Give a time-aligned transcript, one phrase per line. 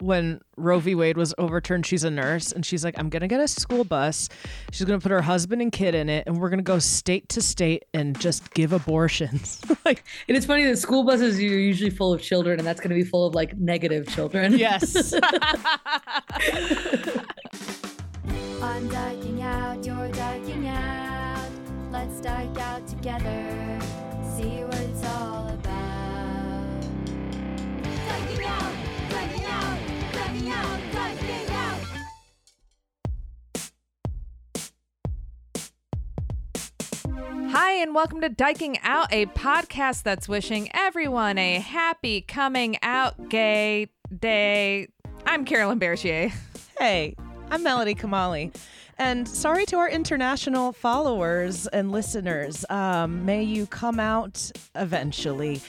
[0.00, 0.94] when Roe v.
[0.94, 3.84] Wade was overturned, she's a nurse and she's like, I'm going to get a school
[3.84, 4.28] bus.
[4.72, 6.78] She's going to put her husband and kid in it and we're going to go
[6.78, 9.60] state to state and just give abortions.
[9.84, 12.90] like, and it's funny that school buses are usually full of children and that's going
[12.90, 14.58] to be full of like negative children.
[14.58, 15.12] Yes.
[18.62, 21.48] I'm dyking out, you're dyking out.
[21.90, 23.78] Let's dike out together.
[24.36, 26.82] See what it's all about.
[27.82, 28.72] Dyking out,
[29.10, 29.78] dyking out,
[37.52, 43.28] Hi, and welcome to Dyking Out, a podcast that's wishing everyone a happy coming out
[43.28, 44.86] gay day.
[45.26, 46.32] I'm Carolyn Bergier.
[46.78, 47.16] hey,
[47.50, 48.54] I'm Melody Kamali.
[48.98, 52.64] And sorry to our international followers and listeners.
[52.70, 55.60] Um, may you come out eventually.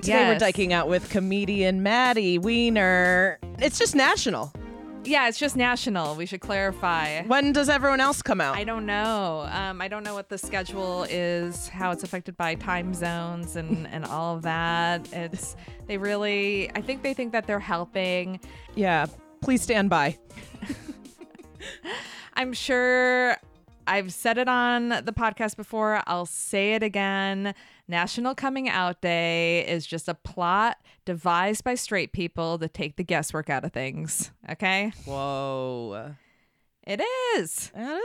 [0.00, 0.42] Today we're Yes.
[0.42, 3.38] dyking out with comedian Maddie Wiener.
[3.58, 4.50] It's just national.
[5.04, 6.14] Yeah, it's just national.
[6.14, 7.22] We should clarify.
[7.24, 8.56] When does everyone else come out?
[8.56, 9.46] I don't know.
[9.50, 13.86] Um, I don't know what the schedule is, how it's affected by time zones and,
[13.92, 15.06] and all of that.
[15.12, 15.54] It's
[15.86, 16.70] they really.
[16.74, 18.40] I think they think that they're helping.
[18.74, 19.06] yeah,
[19.42, 20.18] please stand by.
[22.34, 23.36] I'm sure
[23.86, 26.02] I've said it on the podcast before.
[26.06, 27.54] I'll say it again.
[27.90, 33.02] National Coming Out Day is just a plot devised by straight people to take the
[33.02, 34.30] guesswork out of things.
[34.48, 34.92] Okay?
[35.04, 36.14] Whoa.
[36.86, 37.02] It
[37.36, 37.72] is.
[37.74, 38.00] It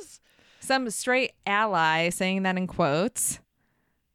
[0.00, 0.20] is.
[0.60, 3.40] Some straight ally saying that in quotes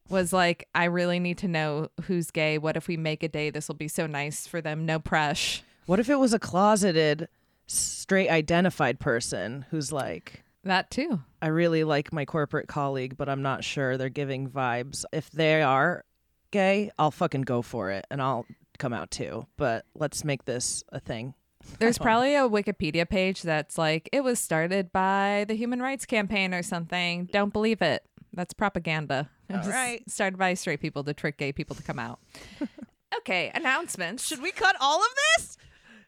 [0.09, 2.59] was like, I really need to know who's gay.
[2.59, 3.49] What if we make a day?
[3.49, 4.85] This will be so nice for them.
[4.85, 5.63] No press.
[5.87, 7.27] What if it was a closeted,
[7.65, 11.21] straight identified person who's like, That too.
[11.41, 15.05] I really like my corporate colleague, but I'm not sure they're giving vibes.
[15.13, 16.03] If they are
[16.51, 18.45] gay, I'll fucking go for it and I'll
[18.79, 19.45] come out too.
[19.57, 21.35] But let's make this a thing.
[21.79, 26.53] There's probably a Wikipedia page that's like, it was started by the Human Rights Campaign
[26.53, 27.29] or something.
[27.31, 28.03] Don't believe it.
[28.33, 29.29] That's propaganda.
[29.49, 30.01] It was right.
[30.09, 32.19] Started by straight people to trick gay people to come out.
[33.17, 34.25] okay, announcements.
[34.25, 35.57] Should we cut all of this?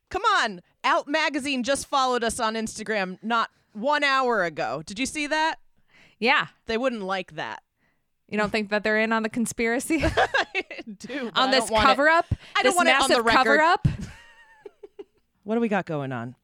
[0.09, 0.62] Come on.
[0.84, 4.82] Out Magazine just followed us on Instagram not one hour ago.
[4.86, 5.56] Did you see that?
[6.20, 6.48] yeah.
[6.66, 7.62] They wouldn't like that.
[8.28, 10.04] You don't think that they're in on the conspiracy?
[10.16, 10.64] I
[10.98, 11.32] do.
[11.34, 12.26] but on I this don't want it- cover up?
[12.56, 13.38] I don't this want it on massive the record.
[13.60, 13.88] cover up?
[15.44, 16.36] What do we got going on?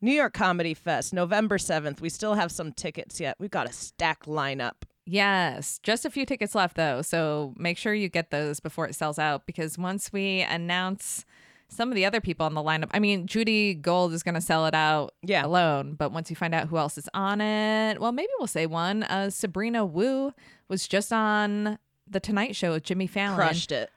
[0.00, 2.00] New York Comedy Fest, November 7th.
[2.00, 3.34] We still have some tickets yet.
[3.40, 4.82] We've got a stack lineup.
[5.04, 8.94] Yes, just a few tickets left though, so make sure you get those before it
[8.94, 11.24] sells out because once we announce
[11.68, 14.40] some of the other people on the lineup, I mean, Judy Gold is going to
[14.40, 15.44] sell it out Yeah.
[15.44, 18.66] alone, but once you find out who else is on it, well, maybe we'll say
[18.66, 19.02] one.
[19.04, 20.32] Uh, Sabrina Wu
[20.68, 23.36] was just on the Tonight Show with Jimmy Fallon.
[23.36, 23.90] Crushed it.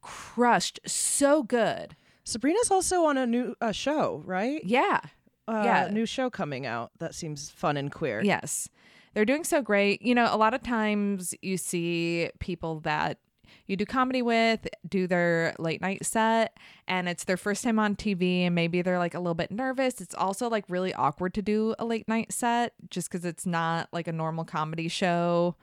[0.00, 0.80] Crushed.
[0.86, 1.96] So good.
[2.24, 4.62] Sabrina's also on a new uh, show, right?
[4.64, 5.00] Yeah.
[5.48, 5.88] Uh, Yeah.
[5.92, 8.22] New show coming out that seems fun and queer.
[8.24, 8.68] Yes.
[9.14, 10.00] They're doing so great.
[10.02, 13.18] You know, a lot of times you see people that
[13.66, 16.56] you do comedy with do their late night set
[16.88, 20.00] and it's their first time on TV and maybe they're like a little bit nervous.
[20.00, 23.88] It's also like really awkward to do a late night set just cuz it's not
[23.92, 25.56] like a normal comedy show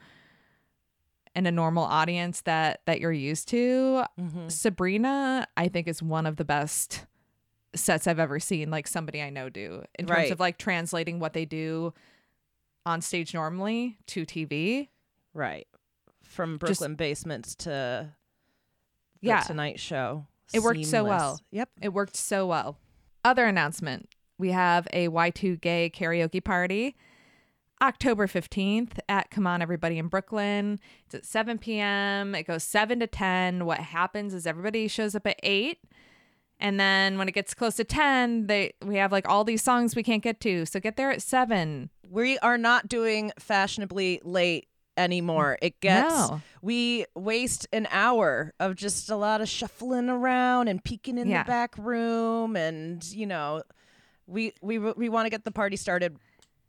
[1.34, 4.02] and a normal audience that that you're used to.
[4.18, 4.48] Mm-hmm.
[4.48, 7.06] Sabrina, I think is one of the best
[7.74, 10.32] sets I've ever seen like somebody I know do in terms Right.
[10.32, 11.94] of like translating what they do
[12.84, 14.88] on stage normally to TV.
[15.34, 15.68] Right.
[16.30, 18.08] From Just- Brooklyn basements to the
[19.20, 19.40] Yeah.
[19.40, 20.26] Tonight Show.
[20.54, 21.40] It worked so well.
[21.50, 21.70] Yep.
[21.82, 22.78] It worked so well.
[23.24, 24.08] Other announcement.
[24.38, 26.96] We have a Y2 gay karaoke party
[27.82, 30.78] October 15th at Come On Everybody in Brooklyn.
[31.06, 32.34] It's at 7 p.m.
[32.34, 33.66] It goes 7 to 10.
[33.66, 35.78] What happens is everybody shows up at 8.
[36.58, 39.96] And then when it gets close to 10, they we have like all these songs
[39.96, 40.64] we can't get to.
[40.66, 41.90] So get there at 7.
[42.08, 44.68] We are not doing fashionably late
[45.00, 45.58] anymore.
[45.62, 46.40] It gets No.
[46.62, 51.42] we waste an hour of just a lot of shuffling around and peeking in Yeah.
[51.42, 53.62] the back room and you know
[54.26, 56.16] we we we want to get the party started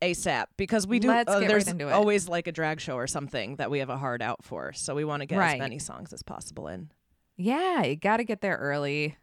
[0.02, 3.58] ASAP because we do uh, get right there's always like a drag show or something
[3.58, 4.74] that we have a hard out for.
[4.74, 5.54] So we want to get Right.
[5.56, 6.90] as many songs as possible in.
[7.38, 9.18] Yeah, you got to get there early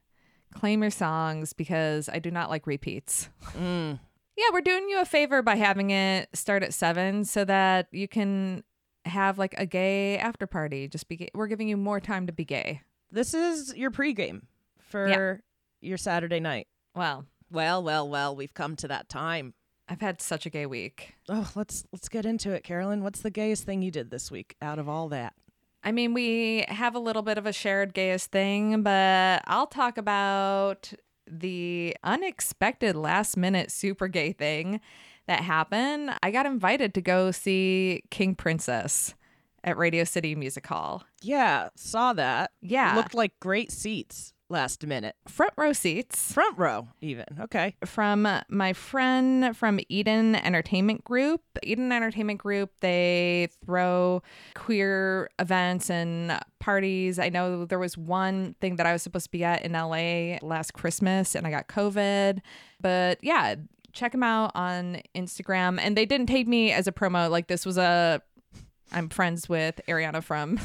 [0.54, 3.28] claim your songs because I do not like repeats.
[3.54, 3.99] Mm.
[4.37, 8.06] Yeah, we're doing you a favor by having it start at seven so that you
[8.06, 8.62] can
[9.08, 10.88] have like a gay after party.
[10.88, 11.28] Just be gay.
[11.34, 12.82] We're giving you more time to be gay.
[13.10, 14.43] This is your pregame
[14.81, 15.08] for
[15.81, 16.66] your Saturday night.
[16.94, 19.55] Well, Well, well, well, we've come to that time.
[19.88, 21.14] I've had such a gay week.
[21.31, 23.02] Oh, let's let's get into it, Carolyn.
[23.02, 25.32] What's the gayest thing you did this week out of all that?
[25.82, 29.96] I mean, we have a little bit of a shared gayest thing, but I'll talk
[29.96, 30.93] about
[31.26, 34.81] the unexpected last minute super gay thing
[35.28, 36.10] that happened.
[36.22, 39.14] I got invited to go see King Princess
[39.62, 41.04] at Radio City Music Hall.
[41.22, 42.52] Yeah, saw that.
[42.60, 42.96] Yeah.
[42.96, 45.14] Looked like great seats last minute.
[45.28, 47.26] Front row seats Front row, even.
[47.38, 47.76] Okay.
[47.84, 51.42] from my friend from Eden Entertainment Group.
[51.62, 54.22] Eden Entertainment Group, they throw
[54.54, 57.19] queer events and parties.
[57.19, 60.38] I know there was one thing that I was supposed to be at in LA
[60.40, 62.40] last Christmas and I got COVID.
[62.80, 63.56] But yeah,
[63.98, 65.78] check them out on Instagram.
[65.80, 67.28] And they didn't take me as a promo.
[67.30, 68.22] Like this was a
[68.92, 70.58] I'm friends with Ariana from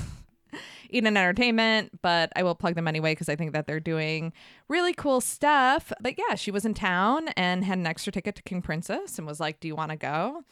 [0.90, 4.32] Eden Entertainment, but I will plug them anyway because I think that they're doing
[4.70, 5.92] really cool stuff.
[6.00, 9.28] But yeah, she was in town and had an extra ticket to King Princess and
[9.28, 10.44] was like, Do you want to go?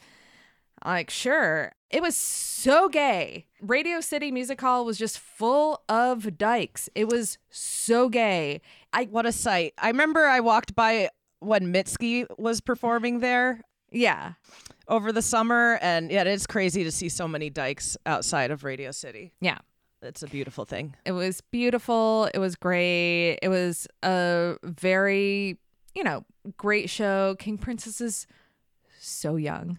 [0.84, 1.72] Like, sure.
[1.90, 3.46] It was so gay.
[3.60, 6.88] Radio City Music Hall was just full of dykes.
[6.96, 8.60] It was so gay.
[8.92, 9.74] I What a sight.
[9.78, 11.10] I remember I walked by
[11.42, 14.32] when Mitski was performing there yeah.
[14.88, 18.90] over the summer, and yeah, it's crazy to see so many dykes outside of Radio
[18.90, 19.32] City.
[19.40, 19.58] Yeah.
[20.02, 20.96] It's a beautiful thing.
[21.04, 22.28] It was beautiful.
[22.34, 23.38] It was great.
[23.40, 25.58] It was a very,
[25.94, 26.24] you know,
[26.56, 27.36] great show.
[27.38, 28.26] King Princess is
[28.98, 29.78] so young.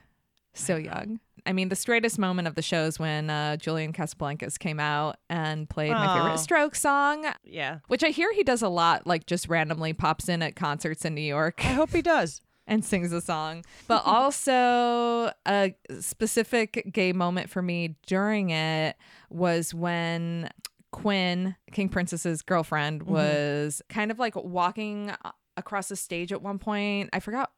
[0.54, 1.20] So young.
[1.46, 5.18] I mean, the straightest moment of the show is when uh, Julian Casablancas came out
[5.30, 7.80] and played my favorite stroke song, Yeah.
[7.88, 11.16] which I hear he does a lot, like just randomly pops in at concerts in
[11.16, 12.42] New York I hope he does.
[12.68, 13.66] and sings a song.
[13.90, 18.96] But also, a specific gay moment for me during it
[19.30, 20.50] was when
[20.94, 25.12] Quinn, King Princess's girlfriend, was kind of like walking
[25.58, 27.10] across the stage at one point.
[27.12, 27.52] I forgot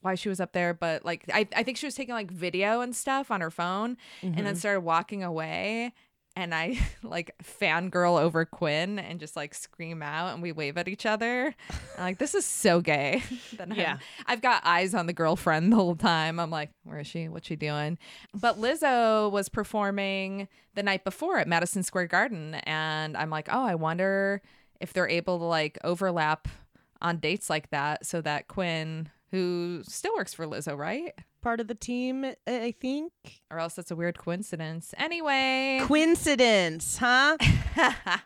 [0.00, 2.80] why she was up there, but like I, I think she was taking like video
[2.80, 4.54] and stuff on her phone and then mm-hmm.
[4.54, 5.92] started walking away.
[6.36, 10.86] And I like fangirl over Quinn and just like scream out and we wave at
[10.86, 11.52] each other.
[11.96, 13.22] I'm like, this is so gay.
[13.56, 13.98] then Yeah.
[14.26, 16.38] I've got eyes on the girlfriend the whole time.
[16.38, 17.28] I'm like, where is she?
[17.28, 17.98] What's she doing?
[18.32, 22.54] But Lizzo was performing the night before at Madison Square Garden.
[22.54, 24.40] And I'm like, oh, I wonder
[24.80, 26.46] if they're able to like overlap
[27.00, 31.12] on dates like that so that Quinn, who still works for Lizzo, right?
[31.42, 33.12] Part of the team, I- think.
[33.50, 34.94] Or else that's a weird coincidence.
[34.96, 35.80] Anyway.
[35.82, 37.36] Coincidence, huh?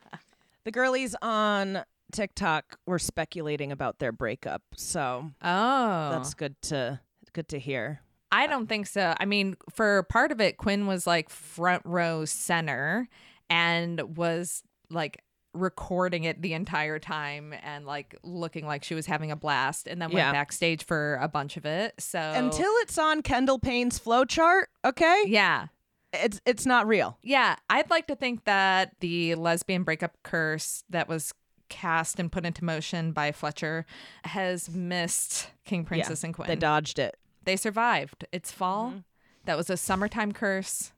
[0.64, 6.10] the girlies on TikTok were speculating about their breakup, so oh.
[6.10, 7.00] that's good to
[7.32, 8.00] good to hear.
[8.30, 9.14] I don't think so.
[9.18, 13.08] I mean, for part of it, Quinn was like front row center
[13.50, 15.22] and was like
[15.54, 20.00] recording it the entire time and like looking like she was having a blast and
[20.00, 20.32] then went Yeah.
[20.32, 21.94] backstage for a bunch of it.
[21.98, 25.24] So Until it's on Kendall Payne's flowchart, okay?
[25.26, 25.66] Yeah.
[26.14, 27.18] It's it's not real.
[27.22, 27.56] Yeah.
[27.70, 31.32] I'd like to think that the lesbian breakup curse that was
[31.68, 33.86] cast and put into motion by Fletcher
[34.24, 36.48] has missed King Princess and Quinn.
[36.48, 37.16] They dodged it.
[37.44, 38.26] They survived.
[38.30, 38.88] It's fall.
[38.88, 38.98] Mm-hmm.
[39.46, 40.92] That was a summertime curse.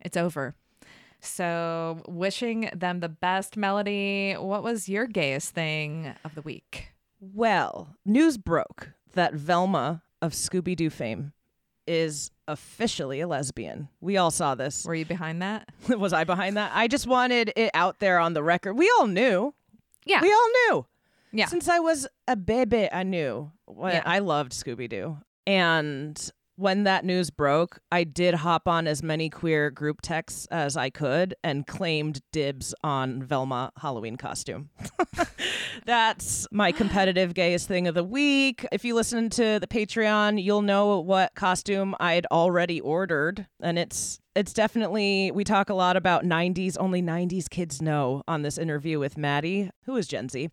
[0.00, 0.54] It's over.
[1.20, 4.34] So, wishing them the best, Melody.
[4.34, 6.92] What was your gayest thing of the week?
[7.20, 11.32] Well, news broke that Velma of Scooby Doo fame
[11.86, 13.88] is officially a lesbian.
[14.00, 14.84] We all saw this.
[14.84, 15.68] Were you behind that?
[15.88, 16.70] Was I behind that?
[16.74, 18.74] I just wanted it out there on the record.
[18.74, 19.52] We all knew.
[20.04, 20.22] Yeah.
[20.22, 20.86] We all knew.
[21.32, 21.46] Yeah.
[21.46, 23.52] Since I was a baby, I knew.
[23.68, 24.02] Yeah.
[24.04, 25.18] I loved Scooby Doo.
[25.46, 30.76] And when that news broke, I did hop on as many queer group texts as
[30.76, 34.68] I could and claimed dibs on Velma Halloween costume.
[35.86, 38.66] That's my competitive gayest thing of the week.
[38.72, 43.46] If you listen to the Patreon, you'll know what costume I'd already ordered.
[43.62, 48.42] And it's it's definitely we talk a lot about 90s only 90s kids know on
[48.42, 50.50] this interview with Maddie, who is Gen Z.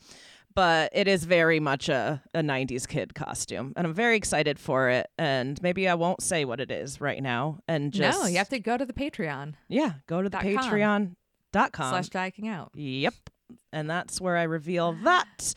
[0.58, 3.74] But it is very much a, a 90s kid costume.
[3.78, 5.06] And I'm very excited for it.
[5.16, 7.60] And maybe I won't say what it is right now.
[7.68, 11.70] And just no, you have to go to the Patreon Yeah, go to the patreon.com.
[11.92, 12.72] slash dyking out.
[12.74, 13.14] Yep.
[13.72, 15.54] And that's where I reveal that.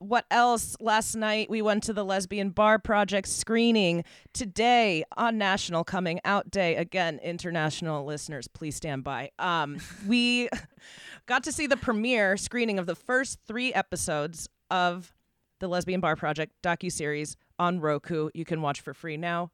[0.00, 0.76] What else?
[0.80, 4.02] Last night we went to the Lesbian Bar Project screening.
[4.32, 9.30] Today on National Coming Out Day, again, international listeners, please stand by.
[9.38, 9.76] Um,
[10.08, 10.48] we
[11.30, 15.14] got to see the premiere screening of the first three episodes of
[15.60, 18.30] the Lesbian Bar Project docuseries on Roku.
[18.34, 19.52] You can watch for free now,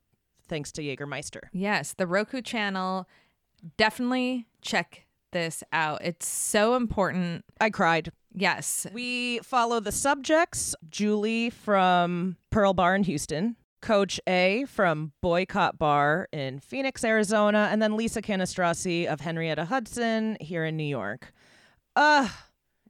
[0.48, 1.40] thanks to Jägermeister.
[1.52, 3.06] Yes, the Roku channel.
[3.76, 6.00] Definitely check this out.
[6.02, 7.44] It's so important.
[7.60, 8.10] I cried.
[8.32, 8.86] Yes.
[8.94, 16.28] We follow the subjects Julie from Pearl Bar in Houston, Coach A from Boycott Bar
[16.32, 21.34] in Phoenix, Arizona, and then Lisa Cannistraci of Henrietta Hudson here in New York.
[21.96, 22.28] Uh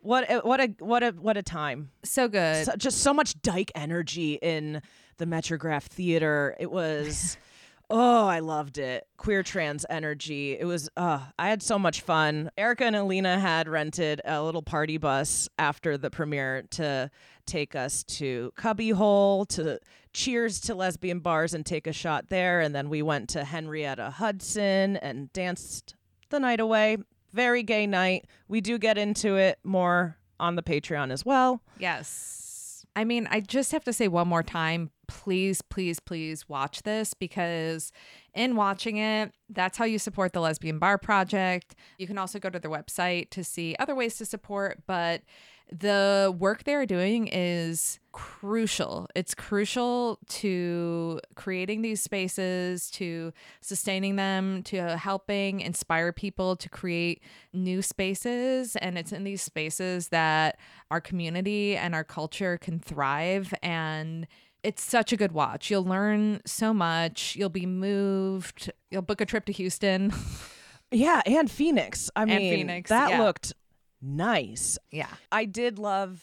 [0.00, 1.90] what a, what a what a what a time.
[2.04, 2.66] So good.
[2.66, 4.82] So, just so much dyke energy in
[5.16, 6.54] the Metrograph Theater.
[6.60, 7.38] It was
[7.88, 9.06] Oh, I loved it.
[9.16, 10.56] Queer trans energy.
[10.58, 12.50] It was uh I had so much fun.
[12.58, 17.10] Erica and Alina had rented a little party bus after the premiere to
[17.46, 19.78] take us to Cubbyhole to
[20.12, 24.10] cheers to lesbian bars and take a shot there and then we went to Henrietta
[24.10, 25.94] Hudson and danced
[26.30, 26.98] the night away.
[27.36, 28.26] Very gay night.
[28.48, 31.60] We do get into it more on the Patreon as well.
[31.78, 32.84] Yes.
[32.96, 37.14] I mean, I just have to say one more time please, please, please watch this
[37.14, 37.92] because
[38.36, 41.74] in watching it, that's how you support the Lesbian Bar Project.
[41.98, 45.22] You can also go to their website to see other ways to support, but
[45.72, 49.08] the work they're doing is crucial.
[49.16, 57.20] It's crucial to creating these spaces, to sustaining them, to helping inspire people to create
[57.52, 58.76] new spaces.
[58.76, 60.58] And it's in these spaces that
[60.90, 63.52] our community and our culture can thrive.
[63.60, 64.28] And
[64.62, 65.70] it's such a good watch.
[65.70, 67.36] You'll learn so much.
[67.36, 68.70] You'll be moved.
[68.90, 70.12] You'll book a trip to Houston.
[70.92, 72.10] Yeah, and Phoenix.
[72.14, 73.22] I mean, Phoenix, that yeah.
[73.22, 73.52] looked
[74.00, 74.78] nice.
[74.92, 75.08] yeah.
[75.32, 76.22] I did love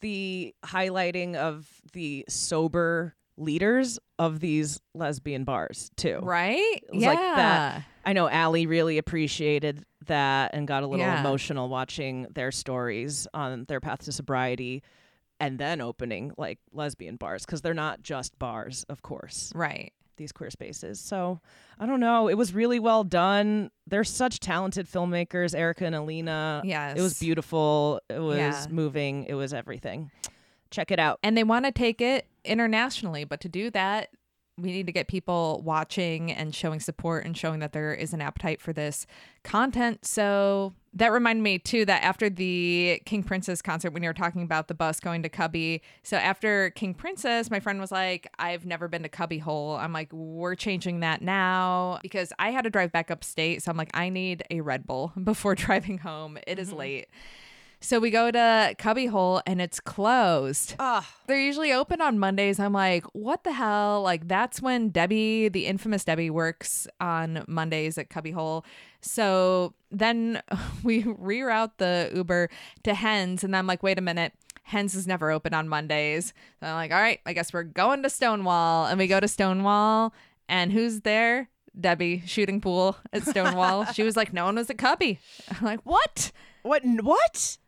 [0.00, 6.20] the highlighting of the sober leaders of these lesbian bars too.
[6.22, 6.84] Right?
[6.92, 7.08] yeah.
[7.08, 7.84] like that.
[8.04, 11.18] I know Allie really appreciated that and got a little Yeah.
[11.20, 14.84] emotional watching their stories on their path to sobriety
[15.40, 19.92] and then opening like lesbian bars because they're not just bars, of course, Right.
[20.16, 20.98] these queer spaces.
[20.98, 21.40] So
[21.78, 22.28] I don't know.
[22.28, 23.70] It was really well done.
[23.86, 26.62] They're such talented filmmakers, Erica and Alina.
[26.64, 26.98] Yes.
[26.98, 28.00] It was beautiful.
[28.08, 28.66] It was Yeah.
[28.70, 29.24] moving.
[29.24, 30.10] It was everything.
[30.70, 31.18] Check it out.
[31.22, 34.08] And they want to take it internationally, but to do that,
[34.58, 38.22] we need to get people watching and showing support and showing that there is an
[38.22, 39.06] appetite for this
[39.44, 40.06] content.
[40.06, 44.42] So that reminded me too that after the King Princess concert, when you were talking
[44.42, 48.64] about the bus going to Cubby, so after King Princess, my friend was like, I've
[48.64, 49.76] never been to Cubby Hole.
[49.76, 53.62] I'm like, we're changing that now because I had to drive back upstate.
[53.62, 56.38] So I'm like, I need a Red Bull before driving home.
[56.46, 56.78] It is mm-hmm.
[56.78, 57.08] late.
[57.80, 60.74] So we go to Cubbyhole and it's closed.
[60.78, 62.58] Ah, They're usually open on Mondays.
[62.58, 64.02] I'm like, what the hell?
[64.02, 68.64] Like, that's when Debbie, the infamous Debbie, works on Mondays at Cubbyhole.
[69.02, 70.42] So then
[70.82, 72.48] we reroute the Uber
[72.84, 74.32] to Hens, and I'm like, wait a minute.
[74.62, 76.34] Hens is never open on Mondays.
[76.58, 78.86] So I'm like, all right, I guess we're going to Stonewall.
[78.86, 80.12] And we go to Stonewall,
[80.48, 81.50] and who's there?
[81.78, 83.84] Debbie shooting pool at Stonewall.
[83.92, 85.20] she was like, no one was at Cubby.
[85.50, 86.32] I'm like, what?
[86.62, 86.82] what?
[86.84, 87.58] What?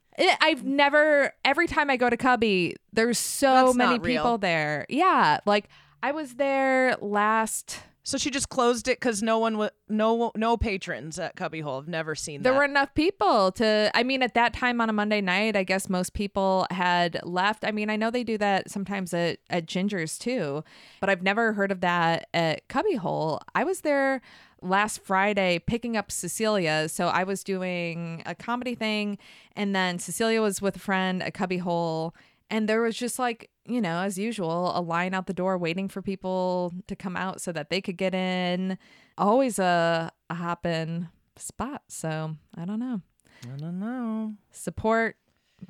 [0.41, 1.33] I've never.
[1.45, 4.87] Every time I go to Cubby, there's so That's many people there.
[4.89, 5.69] Yeah, like
[6.03, 7.81] I was there last.
[8.05, 11.77] So she just closed it because no one, wa- no, no patrons at Cubbyhole.
[11.77, 12.45] I've never seen that.
[12.45, 12.59] There that.
[12.59, 13.91] were enough people to.
[13.95, 17.67] I mean, at that time on a Monday night, I guess most people had left.
[17.67, 20.65] I mean, I know they do that sometimes at at Ginger's too,
[21.01, 23.43] but I've never heard of that at Cubbyhole.
[23.55, 24.23] I was there
[24.61, 26.89] last Friday picking up Cecilia.
[26.89, 29.19] So I was doing a comedy thing,
[29.55, 32.15] and then Cecilia was with a friend at Cubbyhole.
[32.51, 35.89] And there was just like, you know, as usual, a line out the door waiting
[35.89, 38.79] for people to come out so that they could get in.
[39.19, 41.83] Always a, a hopping spot.
[41.89, 43.03] So I don't know.
[43.45, 44.35] I don't know.
[44.51, 45.17] Support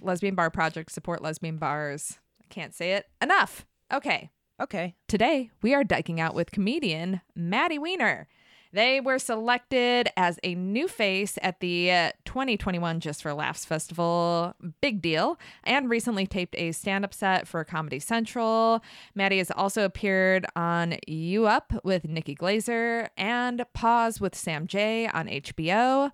[0.00, 2.18] Lesbian Bar Project, support lesbian bars.
[2.42, 3.66] I can't say it enough.
[3.92, 4.30] Okay.
[4.60, 4.94] Okay.
[5.06, 8.28] Today, we are dyking out with comedian Maddie Wiener.
[8.72, 14.54] They were selected as a new face at the uh, 2021 Just for Laughs Festival.
[14.82, 15.38] Big deal.
[15.64, 18.82] And recently taped a stand up set for Comedy Central.
[19.14, 25.08] Maddie has also appeared on You Up with Nikki Glazer and Pause with Sam J
[25.08, 26.12] on HBO.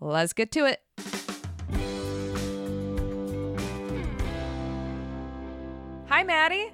[0.00, 0.82] Let's get to it.
[6.08, 6.72] Hi, Maddie.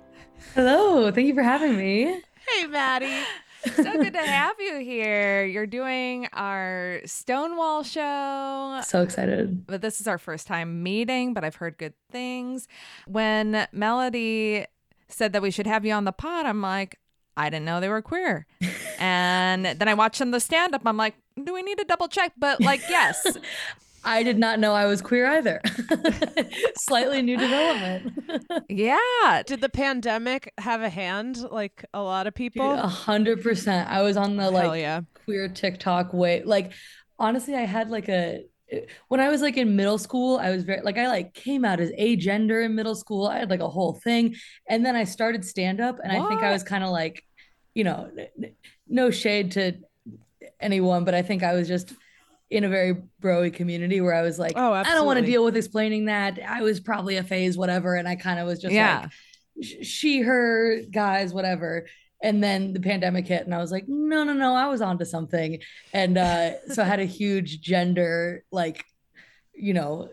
[0.54, 2.22] Hello, thank you for having me.
[2.48, 3.24] Hey, Maddie.
[3.74, 5.44] So good to have you here.
[5.44, 8.80] You're doing our Stonewall show.
[8.84, 9.66] So excited.
[9.66, 12.68] But this is our first time meeting, but I've heard good things.
[13.06, 14.66] When Melody
[15.08, 16.98] said that we should have you on the pod, I'm like,
[17.36, 18.46] I didn't know they were queer.
[18.98, 20.82] and then I watched them the stand up.
[20.84, 22.32] I'm like, do we need to double check?
[22.38, 23.26] But like, yes.
[24.06, 25.60] I did not know I was queer either.
[26.78, 28.12] Slightly new development.
[28.68, 29.42] Yeah.
[29.46, 32.70] Did the pandemic have a hand like a lot of people?
[32.72, 33.88] A hundred percent.
[33.90, 35.00] I was on the like yeah.
[35.24, 36.42] queer TikTok way.
[36.44, 36.72] Like
[37.18, 38.44] honestly, I had like a
[39.08, 41.80] when I was like in middle school, I was very like I like came out
[41.80, 43.26] as agender in middle school.
[43.26, 44.36] I had like a whole thing,
[44.68, 47.24] and then I started stand up, and I think I was kind of like,
[47.74, 48.10] you know,
[48.88, 49.74] no shade to
[50.60, 51.94] anyone, but I think I was just
[52.50, 55.44] in a very broy community where I was like, Oh, I don't want to deal
[55.44, 56.38] with explaining that.
[56.46, 59.00] I was probably a phase, whatever, and I kind of was just Yeah.
[59.02, 59.10] like
[59.82, 61.86] she, her, guys, whatever.
[62.22, 65.04] And then the pandemic hit, and I was like, no, no, no, I was onto
[65.04, 65.58] something.
[65.92, 68.84] And uh, so I had a huge gender, like,
[69.54, 70.08] you know,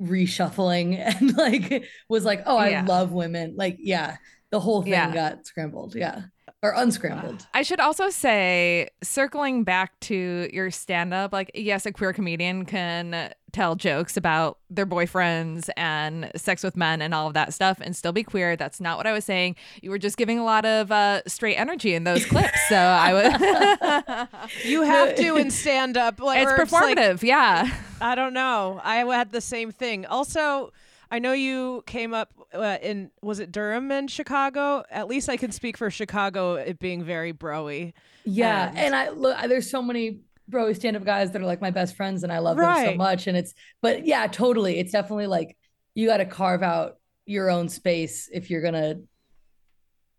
[0.00, 2.84] reshuffling, and like was like, oh, I Yeah.
[2.86, 3.54] love women.
[3.56, 4.16] Like, yeah,
[4.50, 5.12] the whole thing Yeah.
[5.14, 6.22] got scrambled, yeah,
[6.66, 7.46] or unscrambled.
[7.54, 12.64] I should also say, circling back to your stand up, like, yes, a queer comedian
[12.64, 17.78] can tell jokes about their boyfriends and sex with men and all of that stuff
[17.80, 18.54] and still be queer.
[18.56, 19.56] That's not what I was saying.
[19.80, 22.58] You were just giving a lot of uh, straight energy in those clips.
[22.68, 24.28] So I would.
[24.64, 26.20] You have to in stand up.
[26.20, 26.68] Like, it's or like-
[26.98, 27.22] performative.
[27.22, 27.70] yeah.
[28.00, 28.80] I don't know.
[28.84, 30.04] I had the same thing.
[30.06, 30.72] Also,
[31.10, 34.84] I know you came up uh, in was it Durham and Chicago?
[34.90, 36.54] At least I can speak for Chicago.
[36.54, 37.92] It being very broy.
[38.24, 39.36] Yeah, And- and I look.
[39.48, 42.38] There's so many bro stand up guys that are like my best friends, and I
[42.38, 43.26] love them so much.
[43.26, 44.78] And it's, but yeah, totally.
[44.78, 45.56] It's definitely like
[45.94, 48.96] you got to carve out your own space if you're gonna.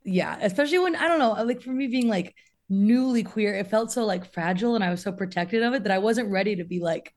[0.03, 1.31] Yeah, especially when I don't know.
[1.43, 2.35] Like for me being like
[2.69, 5.91] newly queer, it felt so like fragile, and I was so protected of it that
[5.91, 7.13] I wasn't ready to be like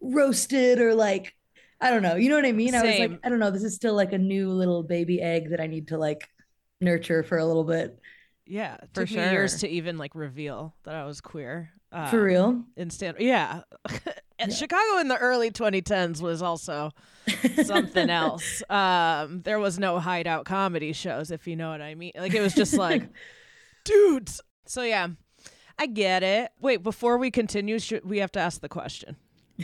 [0.00, 1.34] roasted or like
[1.82, 2.14] I don't know.
[2.16, 2.74] You know what I mean?
[2.74, 3.50] I was like, I don't know.
[3.50, 6.28] This is still like a new little baby egg that I need to like
[6.80, 7.98] nurture for a little bit.
[8.46, 11.70] Yeah, it For took me years to even like reveal that I was queer.
[11.90, 12.64] Uh, For real.
[12.76, 13.18] in stand.
[13.20, 13.62] Yeah,
[14.38, 14.54] and Yeah.
[14.54, 16.90] Chicago in the early 2010s was also
[17.64, 18.62] something else.
[18.70, 22.12] Um, there was no hideout comedy shows, if you know what I mean.
[22.16, 23.08] Like it was just like
[23.84, 24.40] dudes.
[24.66, 25.08] So yeah,
[25.78, 26.50] I get it.
[26.60, 29.16] Wait, before we continue, should we have to ask the question?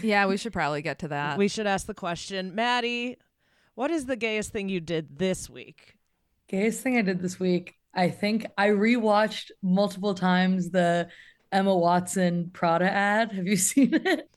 [0.03, 1.39] Yeah, we should probably get to that.
[1.39, 3.19] we should ask the question, Maddie.
[3.75, 5.95] What is the gayest thing you did this week?
[6.49, 11.09] Gayest thing I did this week, I think I rewatched multiple times the
[11.53, 13.33] Emma Watson Prada ad.
[13.33, 14.29] Have you seen it?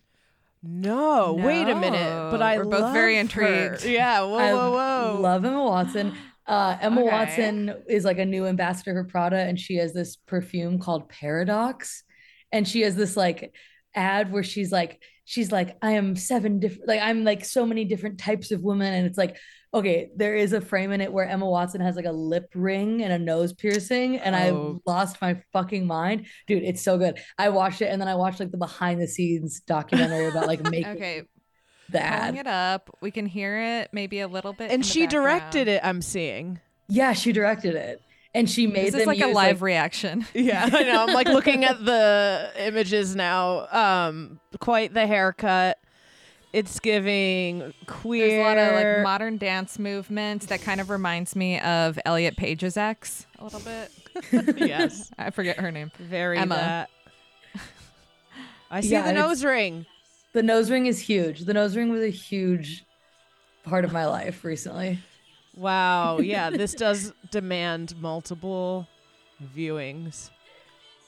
[0.63, 2.31] No, wait a minute.
[2.31, 3.41] But I we're both very love her.
[3.65, 3.83] intrigued.
[3.85, 5.19] Yeah, whoa, I whoa, whoa.
[5.21, 6.13] love Emma Watson.
[6.45, 7.09] Uh, Emma Okay.
[7.11, 12.03] Watson is like a new ambassador for Prada, and she has this perfume called Paradox,
[12.51, 13.55] and she has this like
[13.95, 17.85] ad where she's like, she's like, I am seven different, like I'm like so many
[17.85, 19.37] different types of women, and it's like,
[19.73, 23.01] okay, there is a frame in it where Emma Watson has like a lip ring
[23.01, 24.81] and a nose piercing, and Oh.
[24.85, 26.63] I lost my fucking mind, dude.
[26.63, 27.17] It's so good.
[27.37, 30.61] I watched it, and then I watched like the behind the scenes documentary about like
[30.69, 31.21] making okay,
[31.89, 32.89] the pulling it up.
[32.99, 34.69] We can hear it maybe a little bit.
[34.69, 36.59] and she directed it, I'm seeing.
[36.89, 38.01] Yeah, she directed it,
[38.33, 40.25] and she made This is them like a use, live reaction.
[40.33, 41.03] Yeah, I know.
[41.07, 43.67] I'm like looking at the images now.
[43.71, 45.77] Um, quite the haircut.
[46.53, 48.27] It's giving queer.
[48.27, 52.35] There's a lot of like modern dance movements that kind of reminds me of Elliot
[52.35, 53.91] Page's ex a little bit.
[54.57, 55.91] yes, I forget her name.
[55.97, 56.55] very Emma.
[56.55, 56.89] that.
[58.69, 59.85] I see Yeah, the nose ring.
[60.33, 61.41] The nose ring is huge.
[61.41, 62.85] The nose ring was a huge
[63.63, 64.99] part of my life recently.
[65.55, 66.19] Wow.
[66.21, 68.87] Yeah, this does demand multiple
[69.55, 70.29] viewings.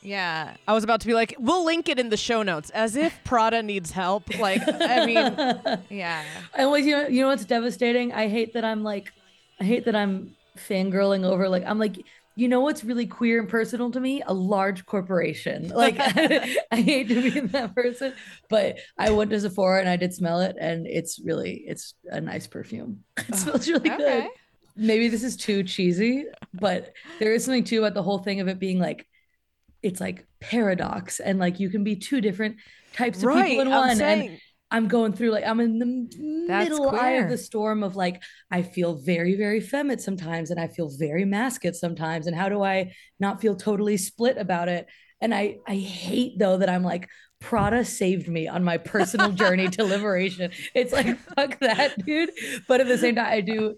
[0.02, 0.56] Yeah.
[0.68, 3.18] I was about to be like, we'll link it in the show notes, as if
[3.24, 4.38] Prada needs help.
[4.38, 6.24] Like, I mean, Yeah.
[6.54, 8.12] And what you know, you know what's devastating?
[8.12, 9.14] I hate that I'm like,
[9.60, 11.98] I hate that I'm fangirling over like I'm like,
[12.36, 14.24] you know what's really queer and personal to me?
[14.26, 15.72] A large corporation.
[15.84, 18.13] Like I hate to be that person,
[18.50, 22.22] but I went to Sephora and I did smell it, and it's really it's a
[22.22, 23.04] nice perfume.
[23.17, 24.28] It oh, smells really good.
[24.76, 28.48] Maybe this is too cheesy, but there is something too about the whole thing of
[28.48, 29.08] it being like
[29.82, 32.58] it's like paradox and like you can be two different
[32.93, 33.50] types of right.
[33.50, 33.89] people in I'm one.
[33.89, 34.39] And saying,
[34.74, 38.24] I'm going through like I'm in the That's middle eye of the storm of like
[38.50, 42.64] I feel very very feminine sometimes and I feel very masculine sometimes and how do
[42.64, 44.88] I not feel totally split about it?
[45.22, 47.08] And I I hate though that I'm like
[47.40, 50.50] Prada saved me on my personal journey to liberation.
[50.74, 52.32] It's like fuck that, dude.
[52.68, 53.76] But at the same time, I do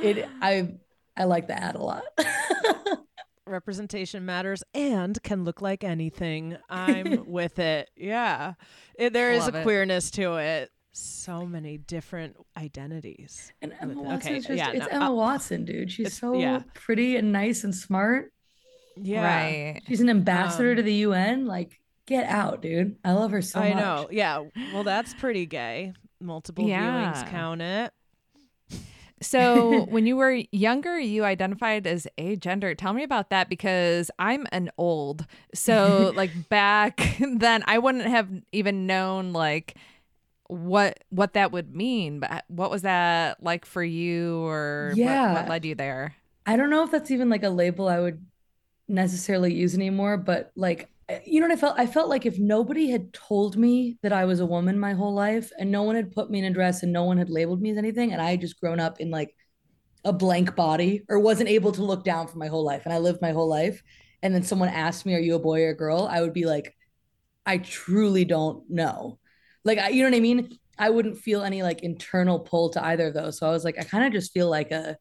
[0.00, 0.28] it.
[0.40, 0.74] I
[1.16, 2.04] I like the ad a lot.
[3.46, 6.56] representation matters and can look like anything.
[6.68, 7.90] I'm with it.
[7.96, 8.54] Yeah.
[8.98, 9.62] It, there is Love a it.
[9.62, 10.70] queerness to it.
[10.92, 13.52] So many different identities.
[13.60, 15.92] And Emma Watson okay, is just yeah, it's no, Emma uh, Watson, dude.
[15.92, 16.62] She's so yeah.
[16.74, 18.32] pretty and nice and smart.
[18.96, 19.22] Yeah.
[19.24, 19.82] Right.
[19.86, 21.44] She's an ambassador Um, to the UN.
[21.46, 22.96] Like get out, dude.
[23.04, 23.78] I love her so I much.
[23.78, 24.08] know.
[24.10, 24.44] Yeah.
[24.72, 25.92] Well, that's pretty gay.
[26.18, 27.12] Multiple Yeah.
[27.12, 27.92] viewings count it.
[29.26, 32.76] So, when you were younger, you identified as agender.
[32.76, 35.26] Tell me about that because I'm an old.
[35.54, 39.74] So, like back then, I wouldn't have even known like
[40.48, 42.20] what what that would mean.
[42.20, 45.32] But what was that like for you, or Yeah.
[45.32, 46.14] what, led you there?
[46.46, 48.24] I don't know if that's even like a label I would
[48.88, 51.78] necessarily use anymore, but like Eh, you know what I felt?
[51.78, 55.14] I felt like if nobody had told me that I was a woman my whole
[55.14, 57.60] life and no one had put me in a dress and no one had labeled
[57.62, 59.34] me as anything and I had just grown up in like
[60.04, 62.98] a blank body or wasn't able to look down for my whole life and I
[62.98, 63.82] lived my whole life
[64.22, 66.08] and then someone asked me are you a boy or a girl?
[66.10, 66.74] I would be like
[67.46, 69.18] I truly don't know.
[69.64, 70.58] Like I, you know what I mean?
[70.78, 73.38] I wouldn't feel any like internal pull to either of those.
[73.38, 74.96] So I was like I kind of just feel like a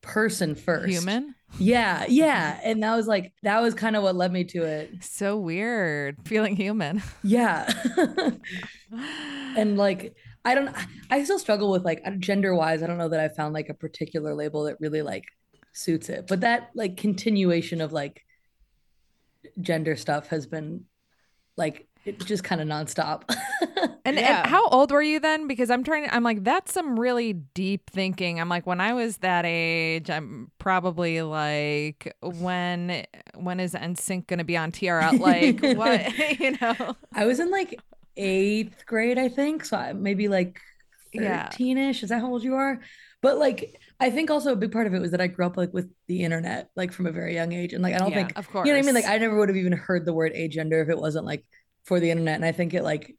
[0.00, 0.88] person first.
[0.88, 1.34] Human?
[1.58, 2.60] Yeah, yeah.
[2.64, 5.02] And that was like that was kind of what led me to it.
[5.02, 6.16] So weird.
[6.26, 7.02] Feeling human.
[7.22, 7.72] Yeah.
[9.56, 10.74] and like I don't
[11.10, 13.74] I still struggle with like gender wise, I don't know that I found like a
[13.74, 15.24] particular label that really like
[15.72, 16.26] suits it.
[16.28, 18.24] But that like continuation of like
[19.60, 20.84] gender stuff has been
[21.56, 23.24] like it's just kind of nonstop.
[24.04, 24.40] And, Yeah.
[24.40, 25.46] and how old were you then?
[25.46, 28.40] Because I'm trying to, I'm like, that's some really deep thinking.
[28.40, 34.38] I'm like, when I was that age, I'm probably like, when when is NSYNC going
[34.38, 35.18] to be on TRL?
[35.18, 36.06] Like, what,
[36.40, 36.96] you know?
[37.14, 37.82] I was in like
[38.16, 39.64] eighth grade, I think.
[39.64, 40.60] So I, maybe like
[41.12, 41.50] Yeah.
[41.50, 42.02] 13ish.
[42.02, 42.80] Is that how old you are?
[43.20, 45.56] But like, I think also a big part of it was that I grew up
[45.56, 47.72] like with the internet, like from a very young age.
[47.72, 48.66] And like, I don't Yeah, think, Of course.
[48.66, 48.94] you know what I mean?
[48.94, 51.44] Like, I never would have even heard the word agender if it wasn't like
[51.88, 52.36] for the internet.
[52.36, 53.16] And I think it like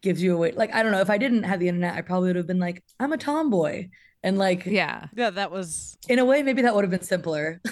[0.00, 2.02] gives you a way, like, I don't know, if I didn't have the internet, I
[2.02, 3.88] probably would have been like, I'm a tomboy.
[4.22, 5.06] And like, yeah.
[5.14, 7.60] Yeah, that was in a way, maybe that would have been simpler.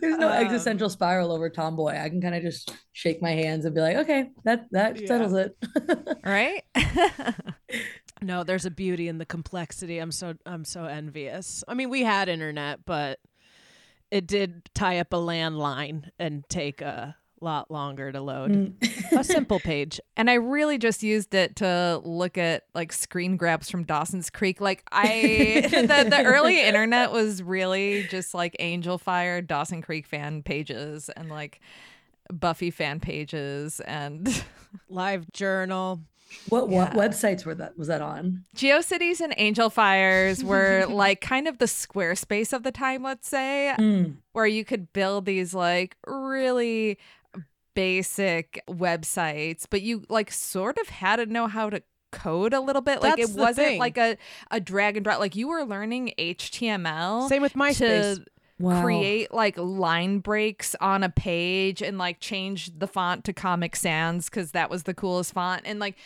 [0.00, 1.98] There's no Um, existential spiral over tomboy.
[1.98, 5.06] I can kind of just shake my hands and be like, okay, that that Yeah.
[5.08, 5.56] settles it.
[6.24, 6.62] Right?
[8.22, 8.44] no.
[8.44, 9.98] There's a beauty in the complexity.
[9.98, 11.64] I'm so I'm so envious.
[11.68, 13.18] I mean, we had internet, but
[14.10, 19.12] it did tie up a landline and take a lot longer to load Mm.
[19.20, 20.00] a simple page.
[20.16, 24.58] and I really just used it to look at like screen grabs from Dawson's Creek.
[24.60, 31.10] Like I the, the early internet was really just like Angelfire, Dawson Creek fan pages
[31.10, 31.60] and like
[32.32, 34.26] Buffy fan pages and
[34.90, 36.00] LiveJournal.
[36.48, 37.00] What what Yeah.
[37.08, 38.44] websites were that was that on?
[38.56, 44.16] GeoCities and Angelfires were like kind of the Squarespace of the time, let's say, Mm.
[44.32, 46.98] where you could build these like really
[47.74, 52.82] basic websites, but you like sort of had to know how to code a little
[52.82, 53.02] bit.
[53.02, 53.78] Like That's it wasn't thing.
[53.78, 54.16] like a,
[54.50, 55.20] a drag and drop.
[55.20, 58.16] Like you were learning HTML Same with MySpace.
[58.16, 58.24] to
[58.58, 58.82] Wow.
[58.82, 64.30] create like line breaks on a page and like change the font to Comic Sans
[64.30, 65.96] because that was the coolest font and like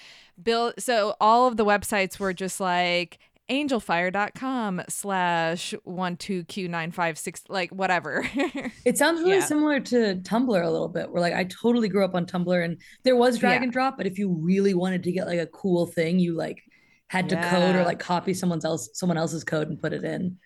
[0.43, 8.29] build so all of the websites were just like angelfire.com slash 12q956 like whatever
[8.85, 9.45] It sounds really Yeah.
[9.45, 11.11] similar to Tumblr a little bit.
[11.11, 13.65] Where like I totally grew up on Tumblr and there was drag Yeah.
[13.65, 16.63] and drop, but if you really wanted to get like a cool thing, you like
[17.09, 20.39] had to code or like copy someone's else someone else's code and put it in.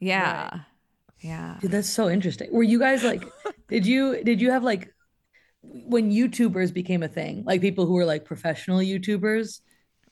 [0.00, 0.60] yeah
[1.20, 2.48] yeah Dude, that's so interesting.
[2.52, 3.24] Were you guys like
[3.68, 4.92] did you did you have like
[5.62, 9.60] when YouTubers became a thing, like people who were like professional YouTubers,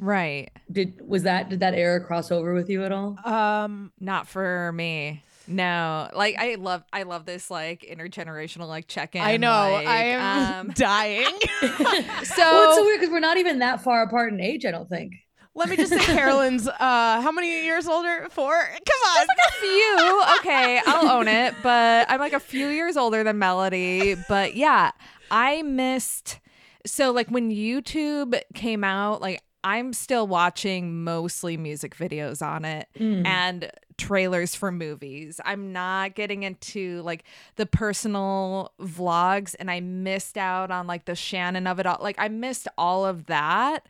[0.01, 3.17] right did was that did that era cross over with you at all?
[3.25, 9.21] Um, not for me no like i love i love this like intergenerational like check-in
[9.21, 9.51] I know.
[9.51, 11.25] like, I am um, dying.
[11.61, 14.71] so well, it's so weird because we're not even that far apart in age, I
[14.71, 15.13] don't think.
[15.57, 18.27] Let me just say, Carolyn's uh, how many years older?
[18.31, 18.61] Four.
[18.61, 19.27] Come on.
[19.27, 20.23] Like a few.
[20.41, 24.17] Okay, I'll own it, but I'm like a few years older than Melody.
[24.29, 24.91] But yeah,
[25.31, 26.41] I missed.
[26.87, 32.89] So like when YouTube came out, like I'm still watching mostly music videos on it
[32.99, 33.25] Mm.
[33.27, 35.41] and trailers for movies.
[35.45, 37.23] I'm not getting into like
[37.57, 41.99] the personal vlogs and I missed out on like the Shannon of it all.
[42.03, 43.87] Like I missed all of that.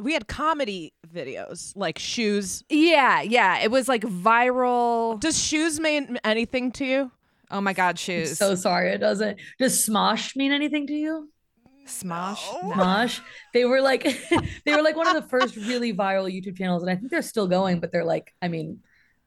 [0.00, 2.64] We had comedy videos like shoes.
[2.68, 3.60] Yeah, yeah.
[3.60, 5.18] It was like viral.
[5.20, 7.10] Does shoes mean anything to you?
[7.50, 8.36] Oh my god, I'm shoes.
[8.36, 9.40] so sorry, it doesn't.
[9.58, 11.30] Does Smosh mean anything to you?
[11.86, 12.44] Smosh.
[12.62, 12.68] No.
[12.68, 12.74] No.
[12.74, 13.20] Smosh.
[13.54, 14.02] They were like
[14.64, 17.22] they were like one of the first really viral YouTube channels, and I think they're
[17.22, 18.80] still going, but they're like, I mean,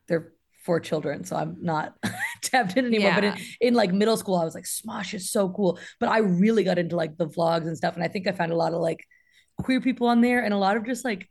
[0.08, 1.96] they're for children, so I'm not
[2.44, 3.14] tapped in anymore.
[3.16, 5.80] But in, in like middle school, I was like, Smosh is so cool.
[6.00, 8.52] But I really got into like the vlogs and stuff, and I think I found
[8.52, 9.06] a lot of like
[9.58, 11.30] queer people on there, and a lot of just like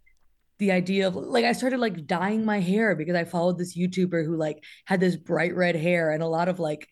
[0.59, 4.25] the idea of like I started like dyeing my hair because I followed this YouTuber
[4.25, 6.87] who like had this bright red hair and a lot of like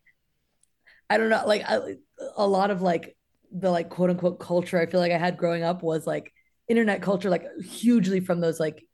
[1.10, 1.96] I don't know, like I,
[2.36, 3.16] a lot of like
[3.52, 6.32] the like quote unquote culture I feel like I had growing up was like
[6.66, 8.84] internet culture, like hugely from those like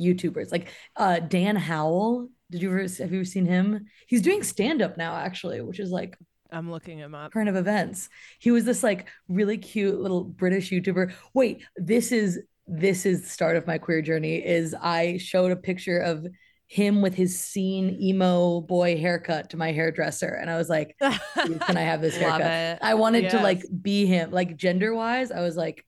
[0.00, 2.28] YouTubers, like uh Dan Howell.
[2.50, 3.86] Did you ever have you ever seen him?
[4.06, 6.16] He's doing stand up now, actually, which is like
[6.54, 7.32] I'm looking him up.
[7.32, 8.08] current of events.
[8.38, 11.12] He was this like really cute little British YouTuber.
[11.34, 14.36] Wait, this is this is the start of my queer journey.
[14.36, 16.26] Is I showed a picture of
[16.66, 21.76] him with his scene emo boy haircut to my hairdresser, and I was like, "Can
[21.76, 25.30] I have this haircut?" I wanted to like be him, like gender wise.
[25.30, 25.84] I was like,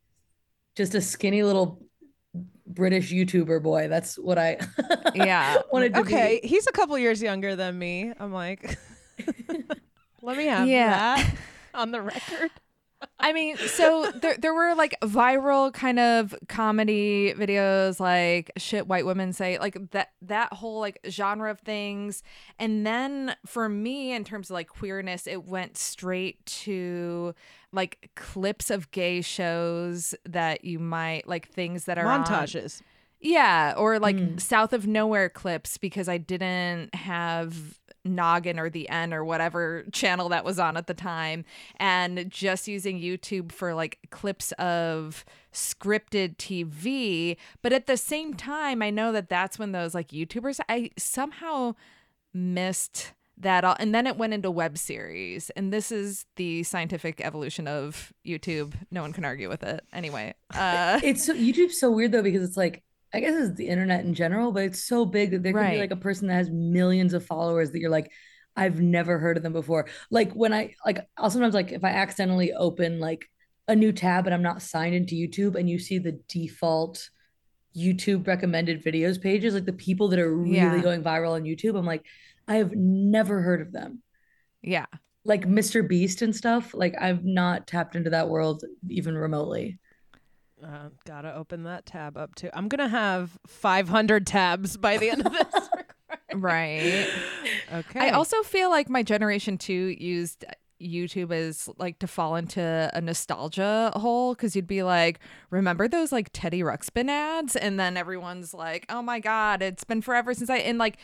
[0.77, 1.81] just a skinny little
[2.67, 3.89] British YouTuber boy.
[3.89, 4.59] That's what I
[5.15, 5.57] Yeah.
[5.73, 6.49] wanted to Okay, be.
[6.49, 8.13] he's a couple years younger than me.
[8.21, 8.77] I'm like,
[10.27, 10.91] let me have Yeah.
[11.17, 11.35] that
[11.75, 12.51] on the record.
[13.21, 19.05] I mean, so there there were like viral kind of comedy videos like shit white
[19.05, 22.23] women say like that that whole like genre of things.
[22.59, 27.35] And then for me in terms of like queerness, it went straight to
[27.71, 32.81] like clips of gay shows that you might like things that are on- Montages.
[33.21, 34.41] yeah, or like Mm.
[34.41, 40.29] south of nowhere clips because I didn't have Noggin or the N or whatever channel
[40.31, 41.45] that was on at the time,
[41.77, 47.37] and just using YouTube for like clips of scripted TV.
[47.63, 51.75] But at the same time, I know that that's when those like YouTubers, I somehow
[52.33, 57.21] missed that all and then it went into web series and this is the scientific
[57.21, 61.91] evolution of youtube no one can argue with it anyway uh It's so YouTube's so
[61.91, 62.83] weird though because it's like
[63.17, 65.79] I guess it's the internet in general, but it's so big that there could be
[65.81, 68.13] like a person that has millions of followers that you're like,
[68.55, 69.89] I've never heard of them before.
[70.11, 73.25] Like when I like I'll sometimes like if I accidentally open like
[73.69, 77.09] a new tab and I'm not signed into YouTube and you see the default
[77.77, 80.83] YouTube recommended videos pages, like the people that are really Yeah.
[80.83, 82.05] going viral on YouTube, I'm like,
[82.49, 84.03] I have never heard of them.
[84.63, 84.87] yeah
[85.25, 85.87] Like Mr.
[85.87, 86.75] Beast and stuff.
[86.75, 89.79] Like I've not tapped into that world even remotely.
[90.65, 92.49] Uh, gotta open that tab up too.
[92.55, 95.69] I'm gonna have 500 tabs by the end of this.
[96.35, 97.09] right
[97.73, 98.01] okay.
[98.01, 100.45] I also feel like my generation too used
[100.81, 106.13] YouTube is like to fall into a nostalgia hole because you'd be like, remember those
[106.13, 107.57] like Teddy Ruxpin ads?
[107.57, 110.99] And then everyone's like, oh my God, it's been forever since I, and like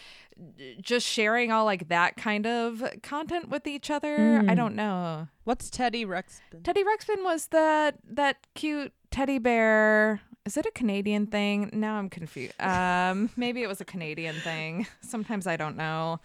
[0.81, 4.15] just sharing all like that kind of content with each other.
[4.39, 4.57] I Mm.
[4.57, 5.29] don't know.
[5.45, 6.63] What's Teddy Ruxpin?
[6.65, 10.21] Teddy Ruxpin was that that cute teddy bear.
[10.45, 11.71] Is it a Canadian thing?
[11.73, 12.61] Now I'm confused.
[12.61, 14.87] Um, maybe it was a Canadian thing.
[15.01, 16.19] Sometimes I don't know.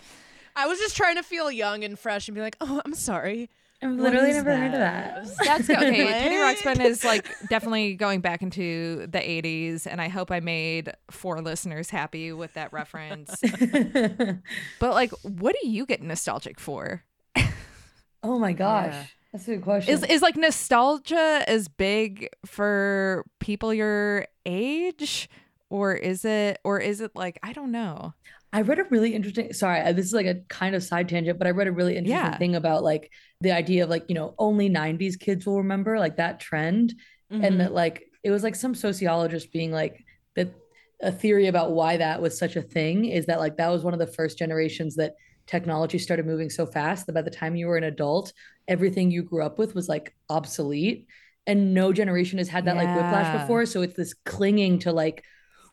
[0.58, 3.50] I was just trying to feel young and fresh and be like, oh, I'm sorry.
[3.82, 5.28] I've literally is never heard of that.
[5.46, 5.70] That's.
[5.70, 6.58] Okay, Teddy What?
[6.58, 11.39] Ruxpin is like definitely going back into the 80s, and I hope I made four
[11.43, 13.39] listeners happy with that reference.
[14.80, 17.04] but like, what do you get nostalgic for?
[18.24, 18.93] oh my gosh.
[18.93, 19.06] Yeah.
[19.32, 19.93] That's a good question.
[19.93, 25.30] Is is like nostalgia as big for people your age,
[25.70, 28.15] or is it, or is it like I don't know?
[28.58, 31.38] I read a really interesting, sorry, uh, this is like a kind of side tangent,
[31.38, 32.38] but I read a really interesting Yeah.
[32.39, 36.17] thing about like the idea of like, you know, only 90s kids will remember like
[36.17, 36.96] that trend.
[37.32, 37.43] Mm-hmm.
[37.43, 40.04] And that like, it was like some sociologist being like,
[40.36, 40.56] that
[41.04, 43.93] a theory about why that was such a thing is that like that was one
[43.93, 45.13] of the first generations that
[45.46, 48.34] technology started moving so fast that by the time you were an adult,
[48.67, 51.06] everything you grew up with was like obsolete.
[51.46, 53.67] And no generation has had that like whiplash before.
[53.67, 55.24] So it's this clinging to like,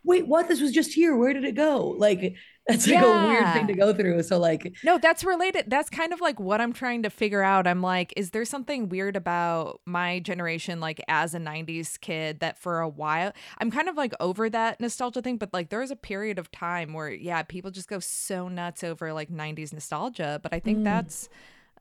[0.04, 0.48] wait, what?
[0.48, 1.16] This was just here.
[1.16, 1.96] Where did it go?
[1.98, 4.22] Like, that's like a weird thing to go through.
[4.22, 5.64] So like, No, that's related.
[5.68, 7.66] That's kind of like what I'm trying to figure out.
[7.66, 12.58] I'm like, is there something weird about my generation, like as a 90s kid, that
[12.58, 15.90] for a while, I'm kind of like over that nostalgia thing, but like there was
[15.90, 20.40] a period of time where, yeah, people just go so nuts over like 90s nostalgia.
[20.42, 20.84] But I think Mm.
[20.84, 21.28] that's.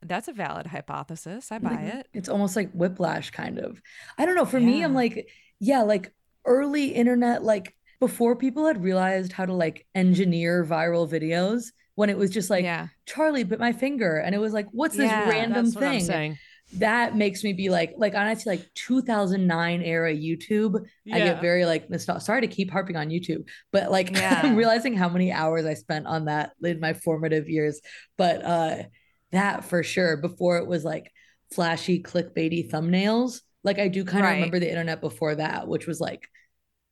[0.05, 1.49] That's a valid hypothesis.
[1.49, 2.09] I buy it.
[2.13, 3.81] it's almost like whiplash kind of.
[4.17, 4.43] I don't know.
[4.43, 5.29] For me, I'm like,
[5.61, 6.13] yeah, like
[6.45, 12.17] early internet, like before people had realized how to like engineer viral videos when it
[12.17, 12.87] was just like yeah.
[13.05, 15.93] Charlie bit my finger and it was like, what's this Yeah, random That's what I'm
[15.93, 16.05] thing?
[16.07, 16.37] saying.
[16.77, 20.83] That makes me be like, like see like 2009 era YouTube.
[21.11, 22.23] I get very like nostalgic.
[22.23, 24.41] Sorry to keep harping on YouTube, but like Yeah.
[24.43, 27.79] I'm realizing how many hours I spent on that in my formative years.
[28.17, 28.83] But uh
[29.31, 31.11] that for sure before it was like
[31.53, 33.41] flashy clickbaity thumbnails.
[33.63, 34.35] Like I do kind of Right.
[34.35, 36.27] remember the internet before that, which was like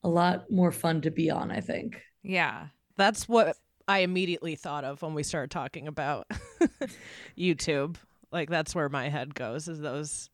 [0.04, 2.02] a lot more fun to be on, I think.
[2.24, 2.68] Yeah.
[2.98, 3.56] That's what
[3.88, 6.28] I immediately thought of when we started talking about
[7.38, 7.96] YouTube.
[8.32, 10.30] Like that's where my head goes is those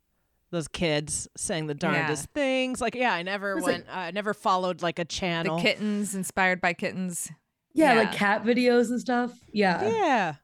[0.52, 2.80] those kids saying the darndest things.
[2.80, 5.58] Like yeah, I never It's like- went I never followed like a channel.
[5.58, 7.32] The kittens inspired by kittens.
[7.74, 8.00] Yeah, Yeah.
[8.00, 9.34] like cat videos and stuff.
[9.52, 9.88] Yeah.
[9.90, 10.36] Yeah.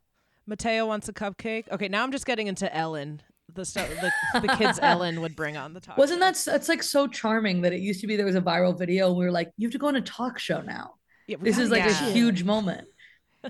[0.45, 1.71] Mateo wants a cupcake.
[1.71, 3.21] Okay, now I'm just getting into Ellen.
[3.55, 5.97] The stuff the, the kids Ellen would bring on the talk.
[5.97, 6.25] Wasn't show.
[6.31, 9.07] that that's like so charming that it used to be there was a viral video
[9.09, 10.95] and we were like, you have to go on a talk show now.
[11.27, 12.07] Yeah, This is like Yeah.
[12.09, 12.87] a huge moment.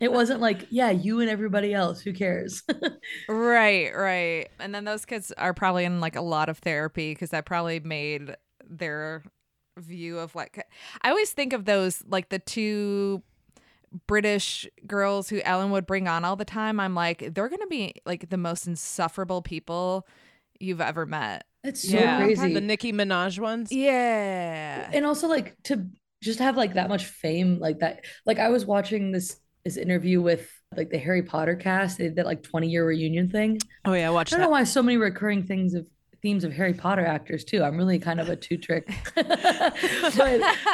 [0.01, 2.01] It wasn't like, yeah, you and everybody else.
[2.01, 2.63] Who cares?
[3.29, 4.47] Right, right.
[4.59, 7.79] And then those kids are probably in like a lot of therapy because that probably
[7.79, 8.35] made
[8.67, 9.23] their
[9.77, 10.63] view of like
[11.01, 13.23] I always think of those like the two
[14.07, 16.79] British girls who Ellen would bring on all the time.
[16.79, 20.07] I'm like, they're gonna be like the most insufferable people
[20.59, 21.45] you've ever met.
[21.63, 22.53] It's so yeah, crazy.
[22.53, 23.71] The Nicki Minaj ones.
[23.71, 24.89] Yeah.
[24.93, 25.87] and also like to
[26.21, 30.21] just have like that much fame like that like i was watching this this interview
[30.21, 33.91] with like the harry potter cast they did that like 20 year reunion thing Oh
[33.91, 34.45] yeah, i watch don't that.
[34.45, 35.85] know why so many recurring things of
[36.23, 38.91] themes of harry potter actors too i'm really kind of a two trick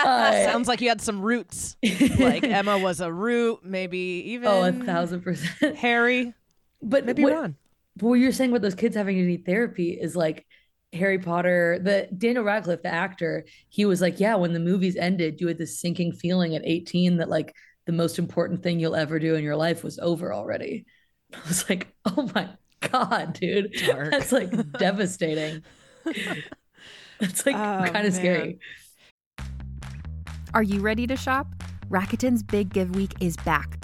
[0.05, 1.75] uh, Sounds like you had some roots.
[2.19, 6.33] Like Emma was a root, maybe even oh a thousand percent Harry,
[6.81, 7.55] but maybe what, Ron.
[7.95, 10.45] but what you're saying with those kids having to need therapy is like
[10.93, 15.39] Harry Potter, the Daniel Radcliffe, the actor, he was like, Yeah, when the movies ended,
[15.39, 17.53] you had this sinking feeling at 18 that like
[17.85, 20.85] the most important thing you'll ever do in your life was over already.
[21.33, 22.49] I was like, Oh my
[22.91, 23.73] God, dude.
[23.85, 24.11] Dark.
[24.11, 25.63] That's like devastating.
[27.19, 28.59] That's like Oh, kind of scary.
[30.53, 31.47] Are you ready to shop?
[31.89, 33.83] Rakuten's Big Give Week is back.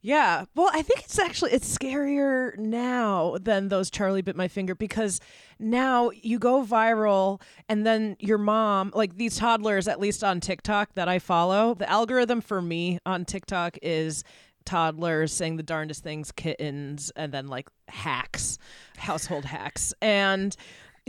[0.00, 0.44] Yeah.
[0.54, 5.20] Well, I think it's actually it's scarier now than those Charlie bit my finger because
[5.58, 10.94] now you go viral and then your mom, like these toddlers at least on TikTok
[10.94, 14.22] that I follow, the algorithm for me on TikTok is
[14.64, 18.58] toddlers saying the darndest things, kittens, and then like hacks,
[18.96, 19.92] household hacks.
[20.00, 20.54] And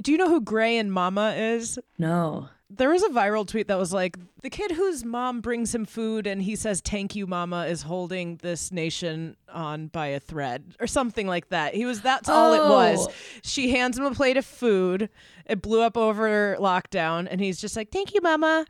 [0.01, 1.77] do you know who Gray and Mama is?
[1.97, 2.49] No.
[2.69, 6.27] There was a viral tweet that was like the kid whose mom brings him food
[6.27, 10.87] and he says thank you mama is holding this nation on by a thread or
[10.87, 11.73] something like that.
[11.73, 13.07] He was that's all it was.
[13.07, 13.13] Oh.
[13.41, 15.09] She hands him a plate of food.
[15.45, 18.65] It blew up over lockdown and he's just like thank you mama.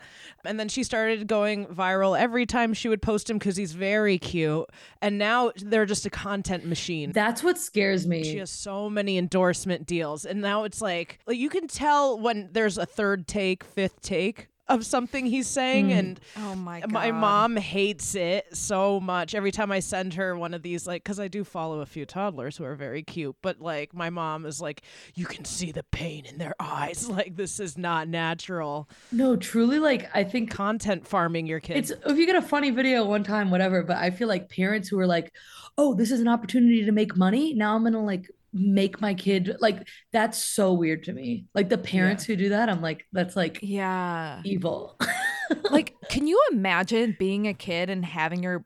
[0.46, 4.18] And then she started going viral every time she would post him cuz he's very
[4.18, 4.66] cute.
[5.02, 7.12] And now they're just a content machine.
[7.12, 8.24] That's what scares me.
[8.24, 12.50] She has so many endorsement deals, and now it's like, like you can tell when
[12.52, 16.00] there's a third take, fifth take of something he's saying, mm.
[16.00, 16.92] and Oh my god.
[16.92, 19.34] my mom hates it so much.
[19.34, 22.06] Every time I send her one of these, like, because I do follow a few
[22.06, 24.84] toddlers who are very cute, but like my mom is like,
[25.16, 27.08] you can see the pain in their eyes.
[27.20, 28.88] Like this is not natural.
[29.12, 31.90] no, truly, like I think Content farming your kids.
[31.90, 33.82] It's if you get a funny video one time, whatever.
[33.82, 35.34] But I feel like parents who are like,
[35.78, 37.54] "Oh, this is an opportunity to make money.
[37.56, 41.46] Now I'm gonna like make my kid like." That's so weird to me.
[41.54, 44.42] Like the parents who do that, I'm like, that's like Yeah.
[44.44, 44.98] evil.
[45.72, 48.66] like, can you imagine being a kid and having your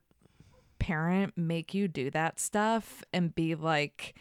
[0.79, 4.15] parent make you do that stuff and be like,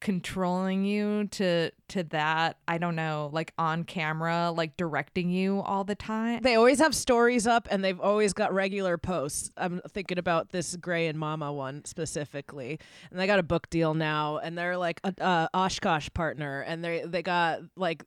[0.00, 5.84] controlling you to to that i don't know like on camera like directing you all
[5.84, 9.50] the time They always have stories up and they've always got regular posts.
[9.56, 12.78] I'm thinking about this Gray and Mama one specifically.
[13.10, 16.84] And they got a book deal now and they're like a uh, Oshkosh partner and
[16.84, 18.04] they they got like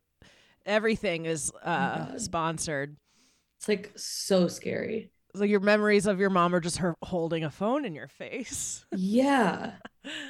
[0.65, 2.21] everything is uh God.
[2.21, 2.97] sponsored.
[3.57, 5.11] It's like so scary.
[5.35, 8.85] So your memories of your mom are just her holding a phone in your face.
[8.95, 9.73] Yeah.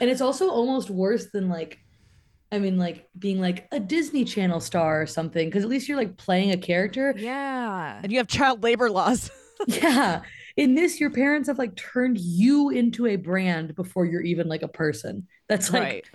[0.01, 1.80] And it's also almost worse than like,
[2.51, 5.97] I mean, like being like a Disney Channel star or something, because at least you're
[5.97, 7.13] like playing a character.
[7.17, 9.32] yeah And you have child labor laws.
[9.67, 10.22] Yeah.
[10.55, 14.61] In this, your parents have like turned you into a brand before you're even like
[14.61, 15.28] a person.
[15.49, 16.09] That's like, right.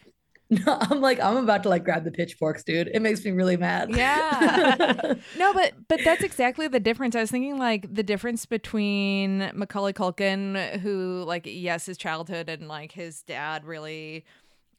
[0.51, 2.89] no, I'm like, I'm about to like grab the pitchforks, dude.
[2.93, 3.91] It makes me really mad.
[3.91, 5.15] Yeah.
[5.39, 7.17] no, but but that's exactly the difference.
[7.17, 12.69] I was thinking like the difference between Macaulay Culkin, who like yes, his childhood and
[12.69, 14.25] like his dad really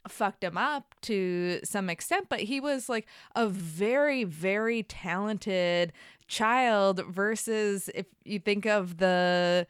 [0.07, 5.93] fucked him up to some extent, but he was like a very very talented
[6.28, 9.66] child versus if you think of the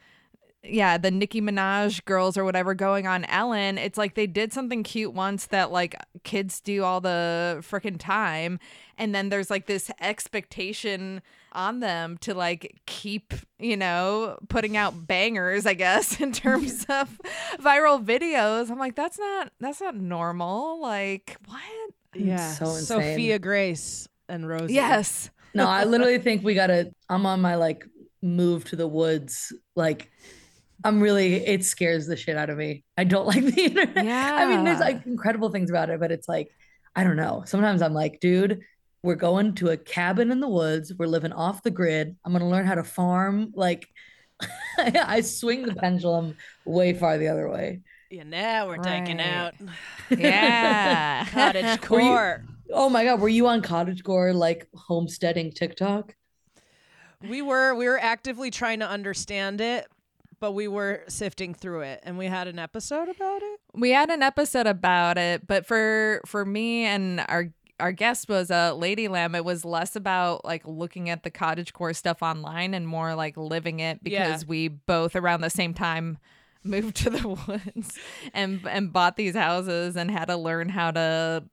[0.68, 4.82] yeah, the Nicki Minaj girls or whatever going on Ellen, it's like they did something
[4.82, 8.58] cute once that like kids do all the freaking time.
[8.98, 15.06] And then there's like this expectation on them to like keep, you know, putting out
[15.06, 17.20] bangers, I guess, in terms of
[17.58, 18.70] viral videos.
[18.70, 20.80] I'm like, that's not that's not normal.
[20.80, 21.62] Like, what?
[22.14, 22.52] Yeah.
[22.52, 22.84] so insane.
[22.84, 24.70] Sophia Grace and Rose.
[24.70, 25.30] Yes.
[25.54, 26.92] No, I literally think we gotta.
[27.08, 27.86] I'm on my like
[28.22, 29.52] move to the woods.
[29.74, 30.10] Like,
[30.86, 31.34] I'm really.
[31.46, 32.84] It scares the shit out of me.
[32.96, 34.04] I don't like the internet.
[34.04, 34.36] Yeah.
[34.40, 36.50] I mean, there's like incredible things about it, but it's like,
[36.94, 37.42] I don't know.
[37.46, 38.60] Sometimes I'm like, dude,
[39.02, 40.92] we're going to a cabin in the woods.
[40.98, 42.16] We're living off the grid.
[42.24, 43.52] I'm gonna learn how to farm.
[43.54, 43.86] Like,
[44.78, 47.80] I swing the pendulum way far the other way.
[48.10, 49.54] Yeah, now we're taking out
[50.10, 51.24] Yeah.
[51.26, 52.44] cottage Were you- core.
[52.72, 56.14] Oh my god, were you on cottage core like homesteading TikTok?
[57.28, 59.86] We were we were actively trying to understand it,
[60.40, 63.60] but we were sifting through it and we had an episode about it.
[63.74, 68.50] we had an episode about it but for for me and our our guest was
[68.50, 72.22] a uh, lady lamb it was less about like looking at the cottage core stuff
[72.22, 74.46] online and more like living it because Yeah.
[74.48, 76.16] we both around the same time
[76.64, 77.98] moved to the woods
[78.34, 81.44] and and bought these houses and had to learn how to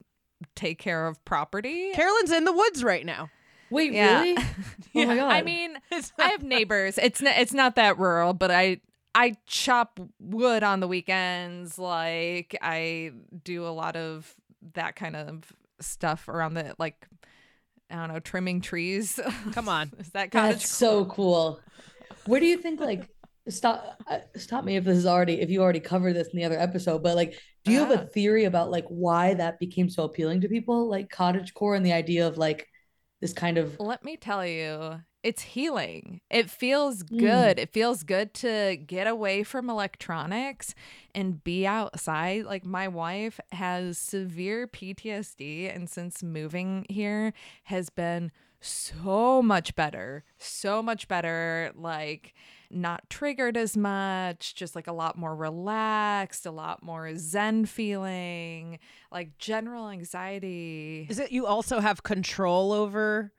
[0.56, 3.30] take care of property Carolyn's in the woods right now.
[3.74, 4.22] Wait, Yeah.
[4.22, 4.38] really?
[4.96, 5.32] Oh my god.
[5.32, 5.78] I mean,
[6.20, 6.98] I have neighbors.
[6.98, 8.80] It's not, it's not that rural, but I
[9.16, 11.78] I chop wood on the weekends.
[11.80, 13.12] Like I
[13.44, 14.34] do a lot of
[14.74, 15.52] that kind of
[15.82, 17.08] stuff around the like
[17.90, 19.20] I don't know, trimming trees.
[19.54, 19.92] Come on.
[20.00, 20.58] Is that cottage?
[20.58, 21.60] That's so cool.
[22.26, 23.10] Where do you think like
[23.50, 26.46] stop uh, stop me if this is already if you already covered this in the
[26.46, 30.04] other episode, but like do you have a theory about like why that became so
[30.04, 32.68] appealing to people like cottage core and the idea of like
[33.24, 36.20] this kind of Let me tell you, it's healing.
[36.30, 37.20] It feels Mm.
[37.20, 37.58] good.
[37.58, 40.76] It feels good to get away from electronics
[41.16, 42.44] and be outside.
[42.44, 47.32] Like my wife has severe PTSD and since moving here
[47.64, 50.26] has been so much better.
[50.38, 52.34] So much better like
[52.74, 58.80] not triggered as much, just like a lot more relaxed, a lot more zen feeling,
[59.12, 61.08] like general anxiety.
[61.10, 63.32] Is it you also have control over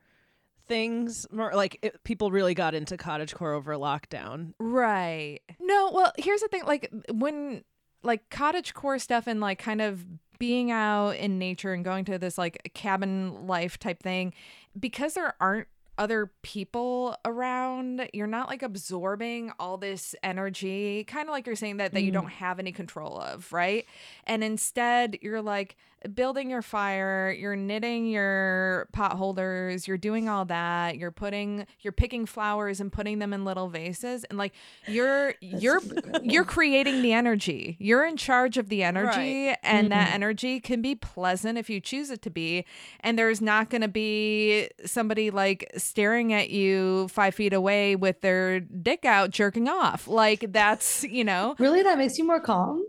[0.67, 1.27] things?
[1.31, 4.55] More like it, people really got into cottage core over lockdown.
[4.59, 5.41] Right.
[5.61, 7.65] No, well, here's the thing like when
[8.03, 10.05] like cottage core stuff and like kind of
[10.39, 14.33] being out in nature and going to this like cabin life type thing
[14.79, 21.33] because there aren't other people around you're not like absorbing all this energy kind of
[21.33, 22.15] like you're saying that that you Mm.
[22.15, 23.87] don't have any control of right
[24.27, 25.77] and instead you're like
[26.13, 31.93] building your fire you're knitting your pot holders you're doing all that you're putting you're
[31.93, 34.53] picking flowers and putting them in little vases and like
[34.87, 35.81] you're you're
[36.23, 39.57] you're creating the energy you're in charge of the energy Right.
[39.63, 40.15] and that Mhm.
[40.15, 42.65] energy can be pleasant if you choose it to be
[43.01, 48.21] and there's not going to be somebody like staring at you five feet away with
[48.21, 52.85] their dick out jerking off like that's you know Really that makes you more calm?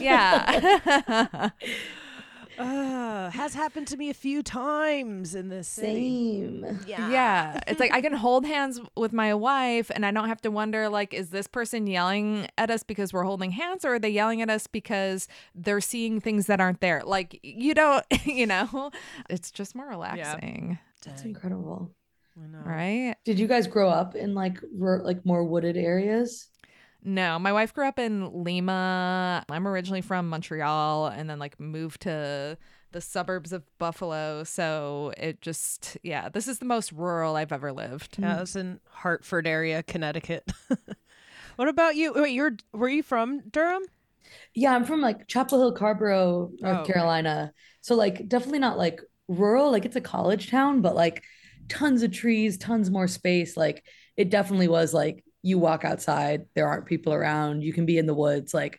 [0.00, 1.50] yeah
[2.58, 6.40] Uh, has happened to me a few times in this city.
[6.62, 6.80] Same.
[6.86, 7.10] Yeah.
[7.10, 10.50] yeah it's like i can hold hands with my wife and i don't have to
[10.50, 14.10] wonder like is this person yelling at us because we're holding hands or are they
[14.10, 18.90] yelling at us because they're seeing things that aren't there like you don't you know
[19.30, 21.90] it's just more relaxing That's incredible.
[22.42, 22.62] I know.
[22.64, 26.48] right Did you guys grow up in like rur- like more wooded areas?
[27.04, 29.44] No, my wife grew up in Lima.
[29.48, 32.56] I'm originally from Montreal and then like moved to
[32.92, 34.44] the suburbs of Buffalo.
[34.44, 38.18] So it just, yeah, this is the most rural I've ever lived.
[38.20, 40.52] Yeah, I was in Hartford area, Connecticut.
[41.56, 42.12] what about you?
[42.14, 43.82] Wait, you're were you from Durham?
[44.54, 46.92] Yeah, I'm from like Chapel Hill, Carrboro, North Oh, okay.
[46.92, 47.52] Carolina.
[47.80, 51.22] So like definitely not like rural, like it's a college town, but like
[51.68, 53.56] tons of trees, tons more space.
[53.56, 53.84] Like
[54.16, 58.06] it definitely was like you walk outside, there aren't people around, you can be in
[58.06, 58.54] the woods.
[58.54, 58.78] Like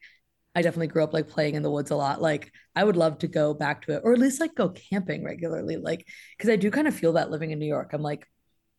[0.56, 2.22] I definitely grew up like playing in the woods a lot.
[2.22, 5.24] Like I would love to go back to it or at least like go camping
[5.24, 5.78] regularly.
[5.78, 6.08] Like
[6.38, 7.92] because I do kind of feel that living in New York.
[7.94, 8.28] I'm like,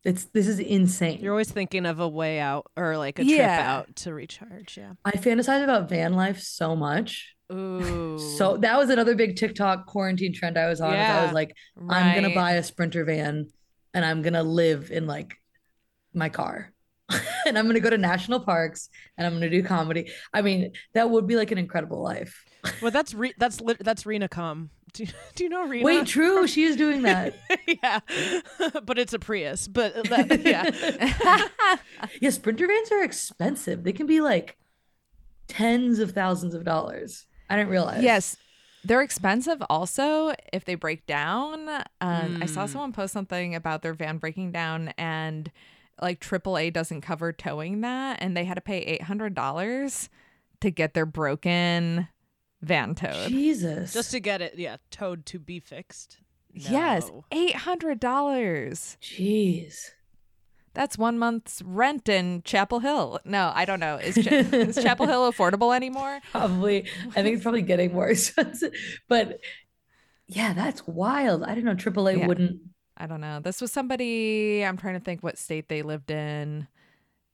[0.04, 1.20] it's this is insane.
[1.20, 3.64] You're always thinking of a way out or like a trip Yeah.
[3.74, 4.76] out to recharge.
[4.76, 4.92] Yeah.
[5.04, 7.34] I fantasize about van life so much.
[7.52, 8.18] Ooh.
[8.38, 10.92] So that was another big TikTok quarantine trend I was on.
[10.94, 11.54] is I was like,
[11.88, 13.48] I'm gonna buy a sprinter van
[13.94, 15.34] and I'm gonna live in like
[16.12, 16.73] my car.
[17.46, 18.88] and I'm gonna go to national parks
[19.18, 20.10] and I'm gonna do comedy.
[20.32, 22.44] I mean, that would be like an incredible life.
[22.80, 24.70] Well, that's Re- that's lit that's Rena Com.
[24.92, 25.84] Do you, do you know Rena?
[25.84, 27.34] Wait, true, she is doing that.
[27.66, 28.00] yeah,
[28.84, 29.68] but it's a Prius.
[29.68, 31.78] But that, yeah,
[32.20, 33.84] yeah, sprinter vans are expensive.
[33.84, 34.56] They can be like
[35.48, 37.26] tens of thousands of dollars.
[37.50, 38.02] I didn't realize.
[38.02, 38.36] Yes.
[38.86, 41.68] They're expensive also if they break down.
[42.02, 42.68] Um, I saw Mm.
[42.68, 45.50] someone post something about their van breaking down and
[46.02, 50.08] like AAA doesn't cover towing that and they had to pay $800
[50.60, 52.08] to get their broken
[52.62, 53.28] van towed.
[53.28, 53.92] Jesus.
[53.92, 56.18] just to get it, yeah, towed to be fixed.
[56.52, 57.98] Yes, $800.
[59.00, 59.90] Jeez.
[60.72, 63.20] That's one month's rent in Chapel Hill.
[63.24, 63.96] No, I don't know.
[63.96, 66.20] Is, Cha- is Chapel Hill affordable anymore?
[66.32, 66.88] Probably.
[67.14, 68.72] I think it's probably getting more expensive.
[69.08, 69.38] But
[70.26, 71.44] yeah, that's wild.
[71.44, 72.26] I didn't know AAA Yeah.
[72.26, 72.60] wouldn't.
[72.96, 73.40] I don't know.
[73.40, 76.68] This was somebody, I'm trying to think what state they lived in.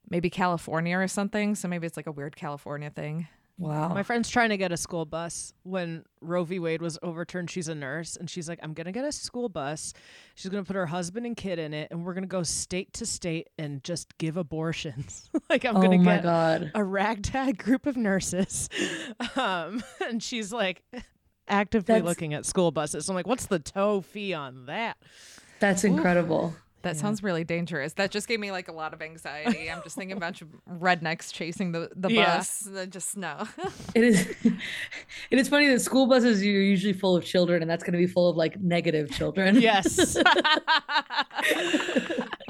[0.09, 1.55] Maybe California or something.
[1.55, 3.27] So maybe it's like a weird California thing.
[3.57, 3.89] Wow.
[3.89, 6.57] My friend's trying to get a school bus when Roe v.
[6.57, 7.51] Wade was overturned.
[7.51, 9.93] She's a nurse and she's like, I'm going to get a school bus.
[10.33, 12.41] She's going to put her husband and kid in it and we're going to go
[12.41, 15.29] state to state and just give abortions.
[15.49, 16.71] like, I'm oh going to get God.
[16.73, 18.67] a ragtag group of nurses.
[19.35, 20.81] Um, and she's like
[21.47, 23.07] actively That's- looking at school buses.
[23.07, 24.97] I'm like, what's the tow fee on that?
[25.61, 26.53] That's incredible.
[26.83, 27.93] That sounds really dangerous.
[27.93, 29.69] That just gave me like a lot of anxiety.
[29.69, 30.33] I'm just thinking about
[30.79, 32.67] rednecks chasing the, the bus.
[32.75, 33.47] I Just no.
[33.95, 34.27] It is.
[35.29, 37.99] It is funny that school buses are usually full of children, and that's going to
[37.99, 39.61] be full of like negative children.
[39.61, 40.17] Yes.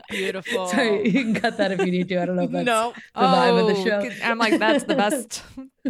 [0.10, 0.68] Beautiful.
[0.68, 2.22] Sorry, you can cut that if you need to.
[2.22, 2.94] I don't know if that's No.
[3.14, 4.10] the vibe of the Oh, show.
[4.24, 5.44] I'm like, that's the best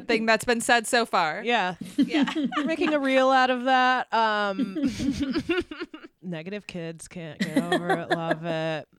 [0.08, 1.42] thing that's been said so far.
[1.44, 1.76] Yeah.
[1.98, 2.26] Yeah.
[2.58, 4.12] We're making a reel out of that.
[4.14, 4.78] Um
[6.32, 8.88] negative kids can't get over it, love it.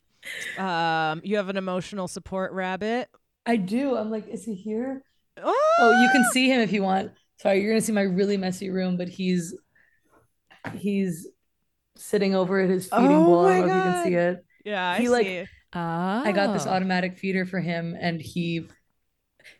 [0.56, 3.08] Um you have an emotional support rabbit.
[3.46, 3.96] I do.
[3.96, 5.02] I'm like, is he here?
[5.42, 7.12] Oh, Oh, you can see him if you want.
[7.38, 9.54] Sorry, you're gonna see my really messy room, but he's
[10.74, 11.26] he's
[11.96, 13.46] sitting over at his feeding Oh bowl.
[13.46, 14.44] I don't know if you can see it.
[14.64, 15.46] Yeah, I He, like, see.
[15.74, 16.22] Oh.
[16.24, 18.68] I got this automatic feeder for him, and he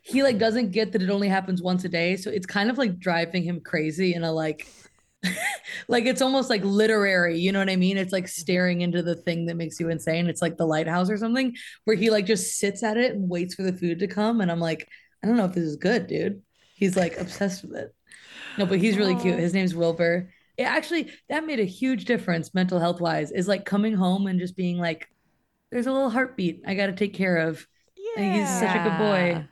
[0.01, 2.77] he like doesn't get that it only happens once a day, so it's kind of
[2.77, 4.67] like driving him crazy in a like
[5.87, 7.97] like it's almost like literary, you know what I mean?
[7.97, 10.27] It's like staring into the thing that makes you insane.
[10.27, 11.55] It's like the lighthouse or something
[11.85, 14.51] where he like just sits at it and waits for the food to come, and
[14.51, 14.87] I'm like,
[15.23, 16.41] I don't know if this is good, dude.
[16.75, 17.95] He's like obsessed with it.
[18.57, 19.39] No, but he's really cute.
[19.39, 20.29] His name's Wilbur.
[20.57, 23.31] It actually that made a huge difference mental health wise.
[23.31, 25.07] Is like coming home and just being like,
[25.71, 27.65] there's a little heartbeat I got to take care of.
[28.15, 29.45] And he's such a good boy.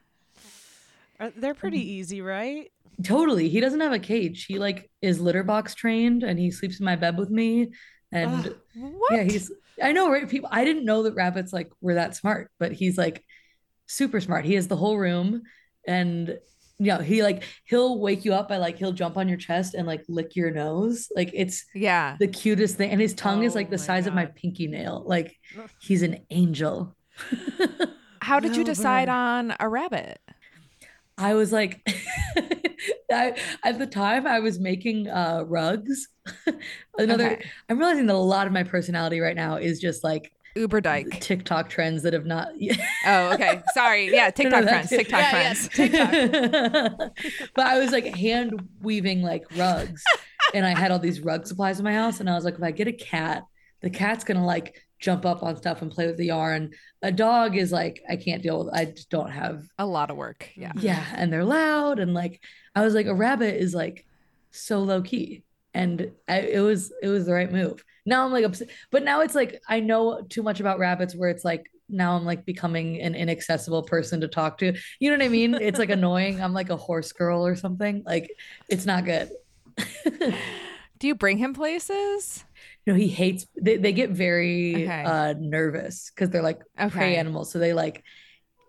[1.38, 1.90] They're pretty mm-hmm.
[1.90, 2.72] easy, right?
[3.04, 3.50] Totally.
[3.50, 4.46] He doesn't have a cage.
[4.46, 7.72] He like is litter box trained and he sleeps in my bed with me.
[8.12, 10.30] And Ugh, yeah, he's I know, right?
[10.30, 13.24] People I didn't know that rabbits like were that smart, but he's like
[13.88, 14.46] super smart.
[14.46, 15.42] He has the whole room
[15.88, 16.38] and
[16.78, 19.76] you know, he like he'll wake you up by like he'll jump on your chest
[19.76, 21.12] and like lick your nose.
[21.16, 22.18] Like it's Yeah.
[22.20, 22.90] the cutest thing.
[22.92, 25.04] And his tongue is like Oh the my size of my pinky nail.
[25.06, 25.36] Like
[25.80, 26.96] he's an angel.
[28.22, 29.12] How did you decide Wilbur.
[29.20, 30.20] on a rabbit?
[31.22, 31.82] I was like,
[33.12, 36.08] I, at the time I was making uh, rugs.
[36.98, 37.46] Another, Okay.
[37.70, 41.20] I'm realizing that a lot of my personality right now is just like Uber Dyke.
[41.22, 42.50] TikTok trends that have not.
[43.06, 43.62] Oh, okay.
[43.74, 44.12] Sorry.
[44.14, 45.68] Yeah, No, no, TikTok that trends.
[45.70, 45.88] too.
[45.90, 47.12] TikTok
[47.56, 50.04] but I was like hand weaving like rugs,
[50.54, 52.64] and I had all these rug supplies in my house, and I was like, if
[52.64, 53.44] I get a cat,
[53.82, 56.72] the cat's gonna like jump up on stuff and play with the yarn.
[57.02, 58.74] A dog is like, I can't deal with.
[58.74, 60.50] I just don't have A lot of work.
[60.56, 60.70] Yeah.
[60.70, 60.86] Mm-hmm.
[60.86, 62.42] yeah and they're loud and like
[62.76, 64.06] i was like a rabbit is like
[64.52, 65.44] so low key
[65.74, 69.22] and I, it was it was the right move now i'm like upset but now
[69.22, 73.02] it's like i know too much about rabbits where it's like now I'm like becoming
[73.02, 74.74] an inaccessible person to talk to.
[75.00, 75.56] You know what I mean?
[75.56, 76.42] It's like annoying.
[76.42, 78.04] I'm like a horse girl or something.
[78.06, 78.32] Like
[78.70, 79.30] it's not good.
[81.00, 82.46] Do you bring him places?
[82.88, 83.46] No, he hates.
[83.62, 85.04] They, they get very Okay.
[85.04, 87.52] uh, nervous because they're like prey animals.
[87.52, 88.04] So they like.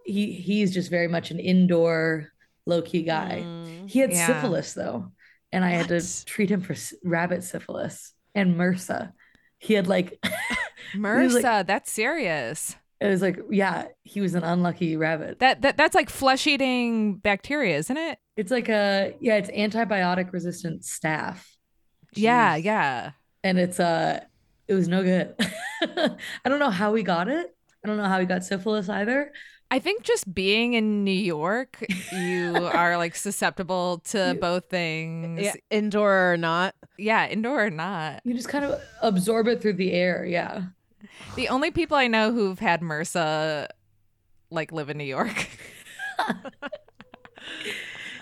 [0.04, 2.28] He he's just very much an indoor
[2.66, 3.44] low key guy.
[3.86, 4.26] He had Yeah.
[4.26, 5.12] syphilis though,
[5.52, 9.12] and I had to treat him for rabbit syphilis and MRSA.
[9.58, 10.18] He had like
[10.94, 12.74] MRSA, like- that's serious.
[13.00, 15.38] it was like yeah, he was an unlucky rabbit.
[15.38, 18.18] That, that that's like flesh eating bacteria, isn't it?
[18.36, 21.44] It's like a yeah, it's antibiotic resistant staph.
[22.14, 23.12] Yeah, yeah.
[23.45, 24.20] And it's uh
[24.68, 25.34] it was no good
[25.82, 29.32] i don't know how we got it i don't know how we got syphilis either
[29.72, 31.82] I think just being in New York,
[32.12, 35.40] you are like susceptible to both things.
[35.40, 36.74] Yeah, indoor or not.
[36.99, 38.20] Yeah, indoor or not.
[38.22, 40.64] you just kind of absorb it through the air yeah
[41.36, 43.68] The only people I know who've had MRSA
[44.51, 45.49] like live in New York.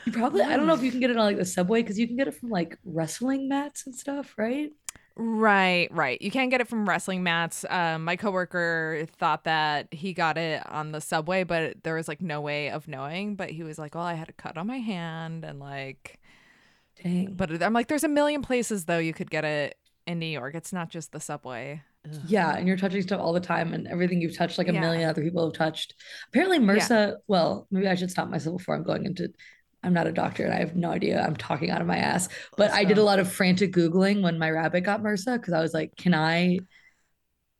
[0.07, 1.99] you probably i don't know if you can get it on like the subway because
[1.99, 4.71] you can get it from like wrestling mats and stuff right
[5.17, 6.21] Right, right.
[6.23, 7.65] You can't get it from wrestling mats.
[7.69, 12.23] Um, my coworker thought that he got it on the subway, but there was like
[12.23, 13.35] no way of knowing.
[13.37, 16.19] But he was like, "Well, I had a cut on my hand, and like,
[17.03, 20.27] dang but I'm like, there's a million places though you could get it in New
[20.27, 20.55] York.
[20.55, 21.83] It's not just the subway.
[22.27, 24.81] yeah and you're touching stuff all the time and everything you've touched like a Yeah.
[24.81, 25.95] million other people have touched
[26.29, 29.29] apparently mrsa well maybe i should stop myself before i'm going into
[29.83, 31.23] i'm not a doctor and i have no idea.
[31.23, 32.29] I'm talking out of my ass.
[32.57, 35.61] But i did a lot of frantic googling when my rabbit got mrsa because i
[35.61, 36.59] was like can i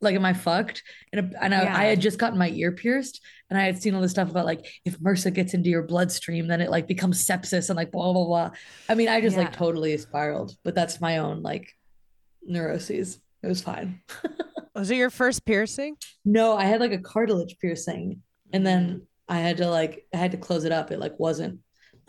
[0.03, 0.83] like am i fucked?
[1.13, 1.77] And, and I, Yeah.
[1.77, 4.47] I had just gotten my ear pierced and i had seen all this stuff about
[4.47, 8.13] like if mrsa gets into your bloodstream then it like becomes sepsis and like blah
[8.13, 8.51] blah blah.
[8.89, 11.75] I mean i just like totally spiraled but that's my own like
[12.43, 13.21] neuroses.
[13.43, 14.01] It was fine.
[14.75, 15.97] Was it your first piercing?
[16.25, 19.03] no, I had like a cartilage piercing and then mm.
[19.29, 20.91] I had to like I had to close it up.
[20.91, 21.61] It like wasn't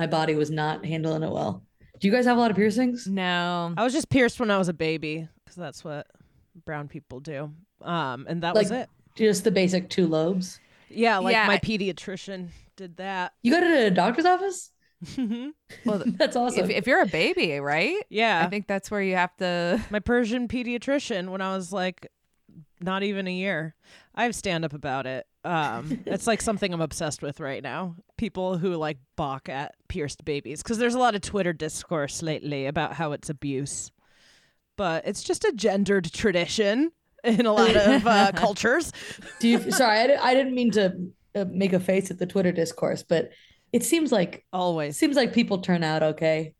[0.01, 1.63] my body was not handling it well.
[1.99, 3.05] Do you guys have a lot of piercings?
[3.05, 6.07] No, I was just pierced when I was a baby because that's what
[6.65, 7.51] brown people do.
[7.83, 8.89] Um, and that Like was it.
[9.15, 10.59] just the basic two lobes.
[10.89, 13.33] Yeah, like Yeah, my I- pediatrician did that.
[13.43, 14.71] You go to a doctor's office?
[15.85, 16.63] well, That's awesome.
[16.65, 18.01] if if you're a baby, right?
[18.09, 19.79] Yeah, I think that's where you have to.
[19.91, 22.07] my Persian pediatrician when I was like
[22.83, 23.75] not even a year.
[24.15, 25.25] I have stand up about it.
[25.43, 27.95] Um, it's like something I'm obsessed with right now.
[28.17, 32.65] People who like balk at pierced babies because there's a lot of Twitter discourse lately
[32.65, 33.91] about how it's abuse,
[34.77, 36.91] but it's just a gendered tradition
[37.23, 38.91] in a lot of uh, cultures.
[39.39, 40.95] Do you sorry, I, I didn't mean to
[41.35, 43.31] uh, make a face at the Twitter discourse, but
[43.71, 44.97] it seems like Always.
[44.97, 46.53] seems like people turn out okay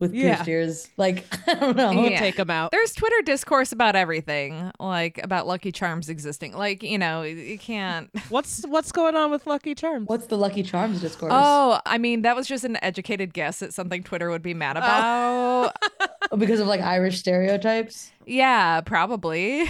[0.00, 0.36] with Yeah.
[0.36, 0.88] pierced ears.
[0.96, 1.90] Like I don't know.
[1.92, 2.18] We'll Yeah.
[2.20, 2.70] take them out.
[2.70, 6.52] There's Twitter discourse about everything, like about Lucky Charms existing.
[6.56, 8.10] Like you know, you can't.
[8.28, 10.08] What's what's going on with Lucky Charms?
[10.08, 11.32] What's the Lucky Charms discourse?
[11.34, 14.76] Oh, I mean, that was just an educated guess at something Twitter would be mad
[14.76, 15.02] about.
[15.04, 18.12] Oh, oh because of like Irish stereotypes.
[18.26, 19.68] yeah, probably.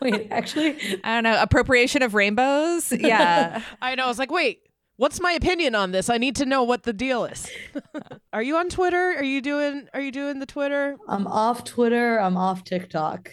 [0.00, 1.40] Wait, actually, I don't know.
[1.40, 2.92] Appropriation of rainbows.
[2.92, 3.62] Yeah.
[3.82, 4.04] I know.
[4.04, 4.62] I was like, wait,
[4.98, 6.10] what's my opinion on this?
[6.10, 7.48] I need to know what the deal is.
[8.32, 9.14] are you on Twitter?
[9.16, 9.88] Are you doing?
[9.94, 10.96] Are you doing the Twitter?
[11.08, 12.20] I'm off Twitter.
[12.20, 13.30] I'm off TikTok.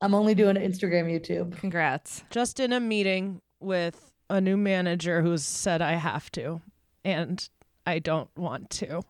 [0.00, 1.58] I'm only doing Instagram, YouTube.
[1.58, 2.22] Congrats.
[2.30, 6.60] Just in a meeting with a new manager who's said I have to,
[7.04, 7.48] and
[7.86, 9.02] I don't want to.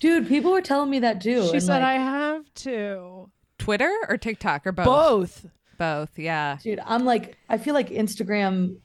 [0.00, 1.48] Dude, people were telling me that too.
[1.52, 3.30] She said like, I have to.
[3.58, 4.86] Twitter or TikTok or both?
[4.86, 5.46] Both.
[5.76, 6.18] Both.
[6.18, 6.58] Yeah.
[6.62, 8.76] dude, I'm like, I feel like Instagram,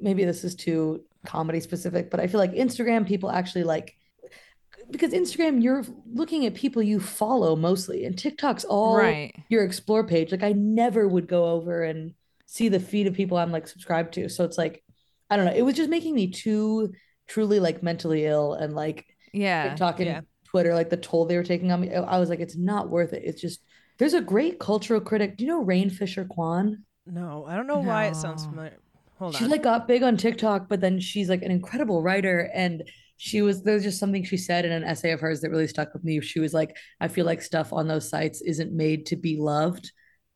[0.00, 3.94] maybe this is too comedy specific, but I feel like Instagram people actually like
[4.90, 9.34] because Instagram, you're looking at people you follow mostly, and TikTok's all Right.
[9.50, 10.30] your explore page.
[10.32, 12.14] Like I never would go over and
[12.46, 14.28] see the feed of people I'm like subscribed to.
[14.30, 14.82] So it's like,
[15.28, 15.52] I don't know.
[15.52, 16.94] It was just making me too
[17.26, 19.04] truly like mentally ill and like
[19.34, 19.68] Yeah.
[19.70, 20.20] TikTok and Yeah.
[20.46, 21.92] Twitter, like the toll they were taking on me.
[21.94, 23.22] I I was like, it's not worth it.
[23.26, 23.60] It's just
[23.98, 25.36] there's a great cultural critic.
[25.36, 26.84] Do you know Rayne Fisher-Quann?
[27.04, 28.78] No, I don't know why it sounds familiar.
[29.18, 29.50] Hold She on.
[29.50, 32.50] like got big on TikTok, but then she's like an incredible writer.
[32.54, 35.66] And she was there's just something she said in an essay of hers that really
[35.68, 36.20] stuck with me.
[36.20, 39.92] She was like, I feel like stuff on those sites isn't made to be loved.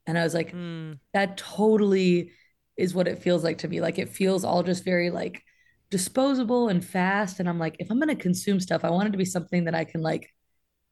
[0.07, 2.33] And I was like, Mm, that totally
[2.76, 3.80] is what it feels like to me.
[3.80, 5.43] Like it feels all just very like
[5.91, 7.41] disposable and fast.
[7.41, 9.74] And I'm like, if I'm gonna consume stuff, I want it to be something that
[9.74, 10.30] I can like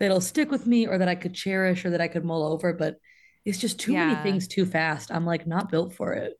[0.00, 2.72] that'll stick with me or that I could cherish or that I could mull over.
[2.72, 2.96] But
[3.44, 5.10] it's just too many things too fast.
[5.12, 6.34] I'm like not built for it.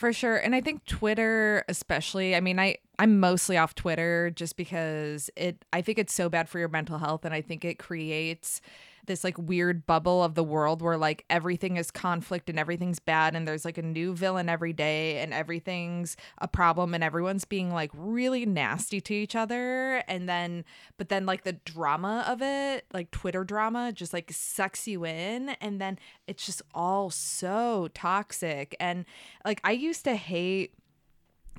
[0.00, 0.38] For sure.
[0.38, 5.62] And I think Twitter especially, I mean, I I'm mostly off Twitter just because it
[5.74, 8.62] I think it's so bad for your mental health and I think it creates
[9.10, 13.34] this like weird bubble of the world where like everything is conflict and everything's bad
[13.34, 17.74] and there's like a new villain every day and everything's a problem and everyone's being
[17.74, 19.96] like really nasty to each other.
[20.06, 20.64] And then
[20.96, 25.50] but then like the drama of it like twitter drama just like sucks you in.
[25.60, 25.98] And then
[26.28, 28.76] it's just all so toxic.
[28.78, 29.04] And
[29.44, 30.74] like i used to hate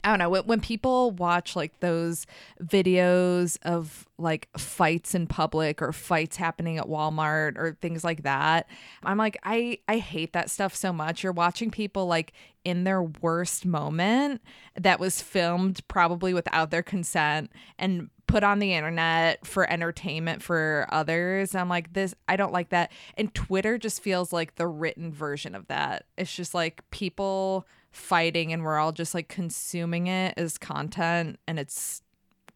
[0.04, 2.26] I don't know when, when people watch like those
[2.64, 8.68] videos of like fights in public or fights happening at Walmart or things like that.
[9.04, 11.24] I'm like I I hate that stuff so much.
[11.24, 12.34] You're watching people like
[12.64, 14.42] in their worst moment
[14.80, 20.88] that was filmed probably without their consent and put on the internet for entertainment for
[20.90, 21.54] others.
[21.54, 22.92] I'm like this I don't like that.
[23.18, 26.06] And Twitter just feels like the written version of that.
[26.18, 31.60] It's just like people fighting and we're all just like consuming it as content and
[31.60, 32.02] it's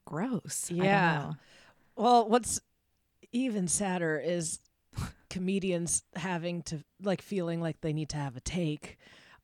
[0.05, 0.69] gross.
[0.71, 1.33] Yeah.
[1.95, 2.59] Well, what's
[3.31, 4.59] even sadder is
[5.29, 8.97] comedians having to like feeling like they need to have a take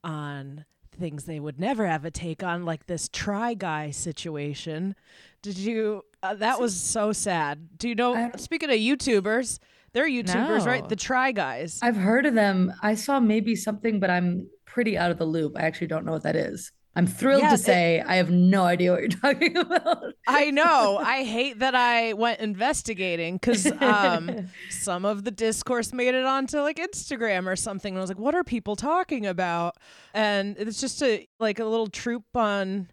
[0.04, 0.66] on
[0.98, 4.96] things they would never have a take on, like this try guy situation.
[5.42, 6.06] Did you?
[6.24, 7.78] Uh, that was so sad.
[7.78, 8.32] Do you know?
[8.38, 9.60] Speaking of YouTubers,
[9.94, 10.88] they're YouTubers, right?
[10.88, 11.80] The try guys.
[11.82, 12.74] I've heard of them.
[12.82, 15.54] I saw maybe something, but I'm pretty out of the loop.
[15.58, 16.72] I actually don't know what that is.
[16.94, 20.14] I'm thrilled Yeah, to it- say I have no idea what you're talking about.
[20.28, 20.98] I know.
[21.02, 26.60] I hate that I went investigating because um, some of the discourse made it onto
[26.60, 27.94] like Instagram or something.
[27.94, 29.78] And I was like, what are people talking about?
[30.14, 32.90] And it's just a like a little troop on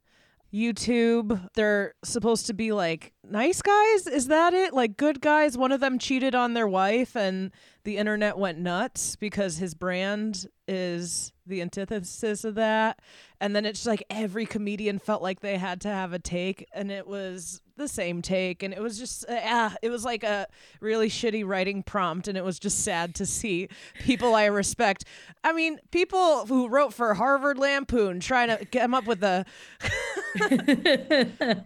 [0.55, 1.49] YouTube.
[1.55, 4.07] They're supposed to be like nice guys.
[4.07, 4.73] Is that it?
[4.75, 5.59] Like good guys.
[5.59, 7.51] One of them cheated on their wife and
[7.85, 13.01] the internet went nuts because his brand is the antithesis of that.
[13.41, 16.91] And then it's like every comedian felt like they had to have a take and
[16.91, 20.47] it was the same take and it was just uh, ah, it was like a
[20.81, 23.69] really shitty writing prompt and it was just sad to see
[24.01, 25.05] people I respect.
[25.43, 29.47] I mean, people who wrote for Harvard Lampoon trying to come up with a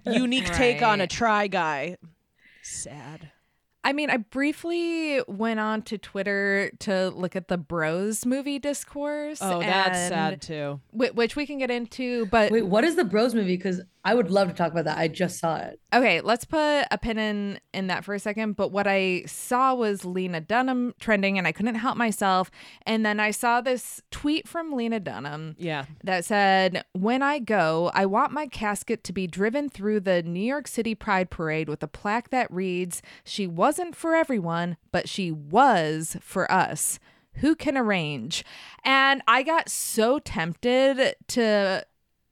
[0.07, 1.96] unique take on a try guy.
[2.62, 3.32] Sad.
[3.85, 9.39] I mean, I briefly went on to Twitter to look at the Bros movie discourse.
[9.41, 10.80] Oh, that's sad too.
[10.93, 13.57] whi- Which we can get into, but Wait, what is the Bros movie?
[13.57, 14.99] Because I would love to talk about that.
[14.99, 15.78] I just saw it.
[15.95, 18.57] Okay, let's put a pin in in that for a second.
[18.57, 22.51] But what I saw was Lena Dunham trending, and I couldn't help myself.
[22.85, 25.55] And then I saw this tweet from Lena Dunham.
[25.57, 25.85] Yeah.
[26.03, 30.41] That said, "When I go, I want my casket to be driven through the New
[30.45, 35.32] York City Pride Parade with a plaque that reads, "She wasn't for everyone, but she
[35.32, 36.98] was for us."
[37.36, 38.44] Who can arrange?
[38.84, 41.86] And I got so tempted to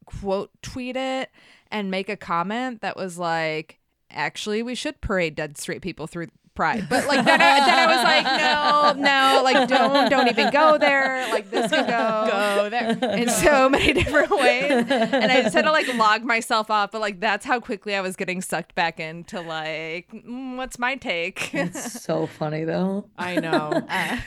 [0.04, 1.30] quote tweet it
[1.70, 3.78] and make a comment that was like,
[4.10, 6.86] actually, we should parade dead straight people through pride.
[6.88, 10.78] But like then I, then I was like, no, no, like don't don't even go
[10.78, 11.28] there.
[11.30, 12.90] Like this could go Go there.
[13.16, 14.70] in so many different ways.
[14.70, 16.90] And I just had to like log myself off.
[16.92, 20.96] But like that's how quickly I was getting sucked back into like, mm, what's my
[20.96, 21.54] take?
[21.54, 23.08] It's so funny though.
[23.16, 23.82] I know.
[23.88, 24.18] Uh,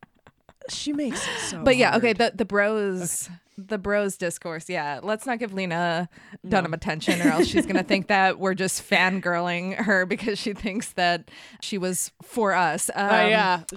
[0.68, 2.18] she makes it so but yeah, okay, hard.
[2.18, 5.00] the the bros the bros discourse, yeah.
[5.02, 6.08] Let's not give Lena
[6.46, 10.92] Dunham attention or else she's gonna think that we're just fangirling her because she thinks
[10.92, 11.30] that
[11.60, 12.90] she was for us.
[12.94, 13.62] Um, Oh yeah.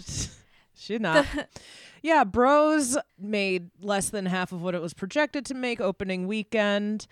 [0.82, 1.25] She not.
[2.01, 7.05] yeah, Bros made less than half of what it was projected to make opening weekend.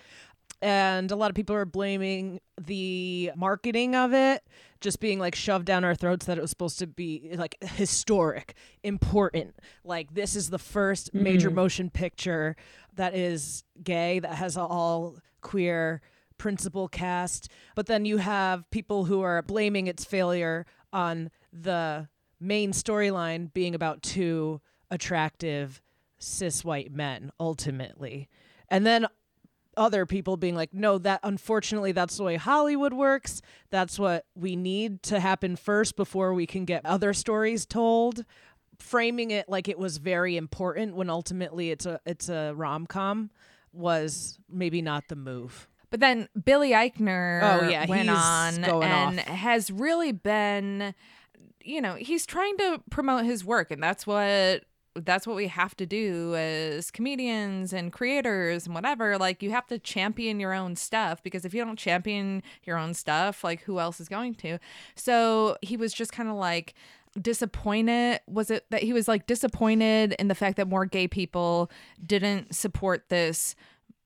[0.62, 4.44] And a lot of people are blaming the marketing of it
[4.82, 8.56] just being like shoved down our throats that it was supposed to be like historic,
[8.84, 9.56] important.
[9.84, 11.56] Like this is the first major Mhm.
[11.56, 12.56] motion picture
[12.96, 16.02] that is gay, that has all queer
[16.40, 17.50] principal cast.
[17.76, 22.08] But then you have people who are blaming its failure on the
[22.40, 25.82] main storyline being about two attractive
[26.20, 28.28] cis white men ultimately.
[28.70, 29.08] And then
[29.78, 33.42] other people being like, no, that unfortunately that's the way Hollywood works.
[33.70, 38.26] That's what we need to happen first before we can get other stories told.
[38.80, 43.32] Framing it like it was very important when ultimately it's a it's a rom com
[43.74, 45.68] was maybe not the move.
[45.90, 49.26] But then Billy Eichner Oh, yeah, went on and off.
[49.26, 50.94] has really been
[51.64, 54.64] you know, he's trying to promote his work and that's what
[55.06, 59.18] that's what we have to do as comedians and creators and whatever.
[59.18, 62.94] Like you have to champion your own stuff because if you don't champion your own
[62.94, 64.60] stuff, like who else is going to?
[64.96, 66.74] So he was just kind of like
[67.20, 71.72] disappointed was it that he was like disappointed in the fact that more gay people
[72.06, 73.56] didn't support this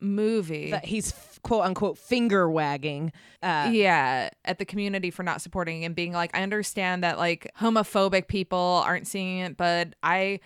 [0.01, 0.71] movie.
[0.71, 1.13] that he's
[1.43, 3.11] quote unquote finger wagging.
[3.41, 7.51] Uh, yeah, at the community for not supporting and being like, I understand that like
[7.59, 10.39] homophobic people aren't seeing it, but I,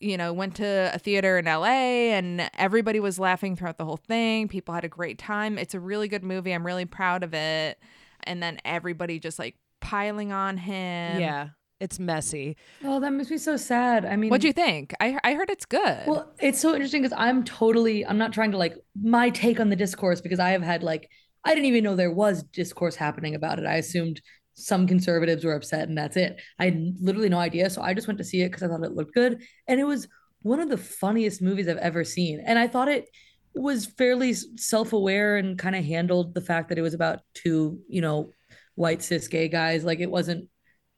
[0.00, 3.96] you know, went to a theater in LA and everybody was laughing throughout the whole
[3.96, 4.48] thing.
[4.48, 5.58] People had a great time.
[5.58, 6.52] It's a really good movie.
[6.52, 7.78] I'm really proud of it.
[8.24, 11.20] And then everybody just like piling on him.
[11.20, 11.48] yeah,
[11.80, 12.56] it's messy.
[12.84, 14.04] Oh, that makes me so sad.
[14.04, 14.94] I mean, what do you think?
[15.00, 16.06] I I heard it's good.
[16.06, 19.70] Well, it's so interesting because I'm totally, I'm not trying to like my take on
[19.70, 21.08] the discourse because I have had like,
[21.44, 23.66] I didn't even know there was discourse happening about it.
[23.66, 24.20] I assumed
[24.58, 26.40] some conservatives were upset and that's it.
[26.58, 27.68] I had literally no idea.
[27.70, 29.42] So I just went to see it because I thought it looked good.
[29.68, 30.08] And it was
[30.42, 32.42] one of the funniest movies I've ever seen.
[32.44, 33.06] And I thought it
[33.54, 37.80] was fairly self aware and kind of handled the fact that it was about two,
[37.88, 38.30] you know,
[38.74, 39.84] white cis gay guys.
[39.84, 40.48] Like it wasn't,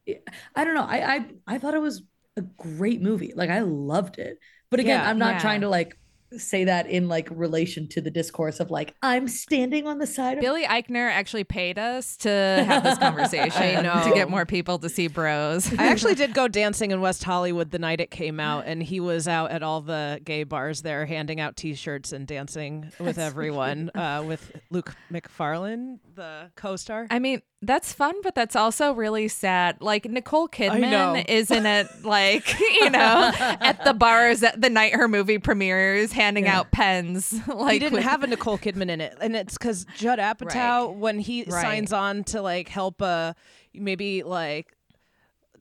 [0.06, 0.14] eh,
[0.54, 0.86] I don't know.
[0.88, 2.02] I, I, I thought it was
[2.36, 3.32] a great movie.
[3.34, 4.38] Like I loved it.
[4.70, 5.11] But again, Yeah.
[5.11, 5.40] I'm not Yeah.
[5.40, 5.98] trying to like
[6.37, 10.39] say that in like relation to the discourse of like I'm standing on the side
[10.39, 14.05] of Billy Eichner actually paid us to have this conversation I know.
[14.05, 15.72] to get more people to see Bros.
[15.79, 19.01] I actually did go dancing in West Hollywood the night it came out, and he
[19.01, 23.91] was out at all the gay bars there handing out T-shirts and dancing with everyone
[23.95, 27.07] uh, with Luke Macfarlane, the co-star.
[27.11, 29.81] I mean, that's fun, but that's also really sad.
[29.81, 30.49] Like Nicole.
[30.49, 36.12] Kidman isn't it like, you know, at the bars at the night her movie premieres
[36.18, 36.58] handing Yeah.
[36.58, 37.32] out pens.
[37.48, 40.94] Like he didn't with- have a Nicole Kidman in it, and it's because Judd Apatow,
[40.94, 41.62] when he Right.
[41.62, 43.34] signs on to like help a
[43.72, 44.74] maybe like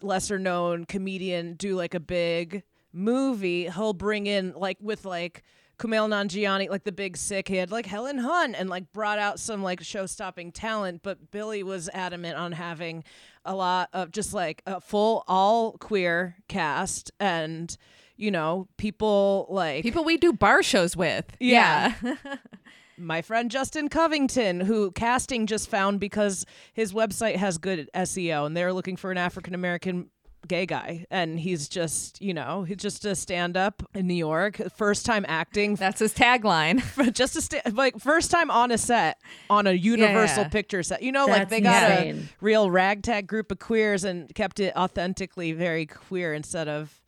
[0.01, 5.43] lesser known comedian do like a big movie, he'll bring in like with like
[5.79, 7.47] Kumail Nanjiani, like the big sick.
[7.47, 11.29] He had like Helen Hunt and like brought out some like show stopping talent, but
[11.31, 13.03] Billy was adamant on having
[13.45, 17.77] a lot of just like a full all queer cast and
[18.17, 21.25] you know people like people we do bar shows with.
[21.39, 21.93] Yeah.
[22.97, 28.57] my friend Justin Covington, who casting just found because his website has good SEO and
[28.57, 30.09] they're looking for an African American
[30.47, 35.05] gay guy and he's just you know he's just a stand-up in new york first
[35.05, 36.81] time acting That's his tagline.
[37.13, 40.49] just a sta- like first time on a set on a universal yeah.
[40.49, 42.29] picture set you know like they got insane.
[42.31, 47.01] a real ragtag group of queers and kept it authentically very queer instead of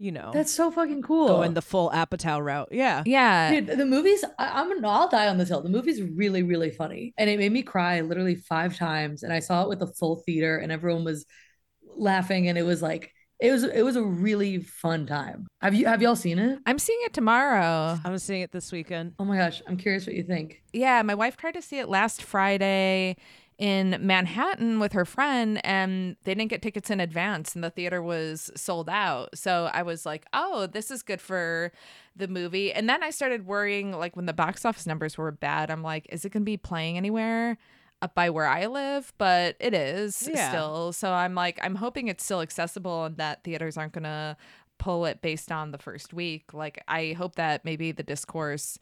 [0.00, 1.28] you know That's so fucking cool.
[1.28, 3.50] going the full apatow route yeah Yeah.
[3.60, 5.62] Dude, the movie's I, I'm I'll die on this hill.
[5.62, 7.12] The movie's really, really funny.
[7.18, 9.22] And it made me cry literally five times.
[9.22, 11.26] And I saw it with a full theater and everyone was
[11.96, 15.46] laughing and it was like it was it was a really fun time.
[15.60, 16.58] Have you have y'all seen it?
[16.66, 17.98] I'm seeing it tomorrow.
[18.04, 20.62] i'm seeing it this weekend Oh my gosh, I'm curious what you think.
[20.72, 23.16] Yeah, my wife tried to see it last Friday
[23.60, 28.02] in Manhattan with her friend and they didn't get tickets in advance and the theater
[28.02, 29.36] was sold out.
[29.36, 31.70] So I was like, "Oh, this is good for
[32.16, 35.70] the movie." And then I started worrying like when the box office numbers were bad,
[35.70, 37.58] I'm like, "Is it going to be playing anywhere?"
[38.02, 40.48] Up by where I live, but it is Yeah.
[40.48, 40.92] still.
[40.94, 44.38] So I'm like, I'm hoping it's still accessible and that theaters aren't gonna
[44.78, 46.54] pull it based on the first week.
[46.54, 48.78] Like, I hope that maybe the discourse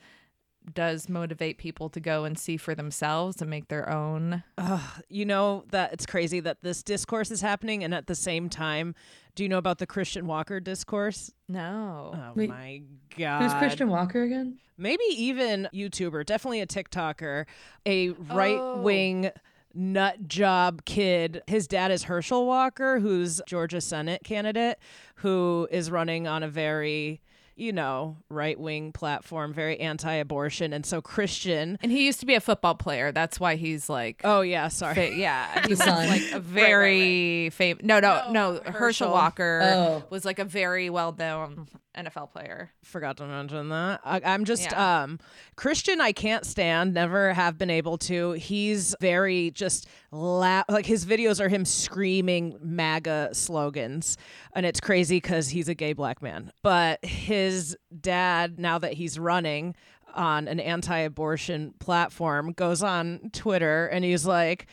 [0.74, 4.42] does motivate people to go and see for themselves and make their own.
[4.56, 8.48] Ugh, you know that it's crazy that this discourse is happening, and at the same
[8.48, 8.94] time,
[9.34, 11.30] do you know about the Christian Walker discourse?
[11.48, 12.12] No.
[12.14, 12.82] Oh Wait, my
[13.16, 13.42] god!
[13.42, 14.58] Who's Christian Walker again?
[14.76, 17.46] Maybe even YouTuber, definitely a TikToker,
[17.84, 19.40] a right wing oh.
[19.74, 21.42] nut job kid.
[21.46, 24.78] His dad is Herschel Walker, who's Georgia Senate candidate,
[25.18, 27.20] who is running on a very
[27.60, 30.72] you know, right wing platform, very anti abortion.
[30.72, 31.76] And so Christian.
[31.82, 33.10] And he used to be a football player.
[33.10, 34.20] That's why he's like.
[34.22, 34.94] Oh, yeah, sorry.
[34.94, 35.62] fa- yeah.
[35.66, 37.82] He was like a very famous.
[37.82, 38.52] No, no, no.
[38.64, 39.10] Herschel, Herschel.
[39.10, 40.04] Walker Oh.
[40.08, 41.66] was like a very well known
[41.96, 42.70] NFL player.
[42.84, 44.02] forgot to mention that.
[44.04, 45.02] I, I'm just Yeah.
[45.02, 45.18] um
[45.56, 46.00] Christian.
[46.00, 46.94] I can't stand.
[46.94, 48.32] Never have been able to.
[48.34, 54.16] He's very just la- like his videos are him screaming MAGA slogans,
[54.52, 56.52] and it's crazy because he's a gay black man.
[56.62, 59.74] But his dad, now that he's running
[60.14, 64.66] on an anti-abortion platform, goes on Twitter and he's like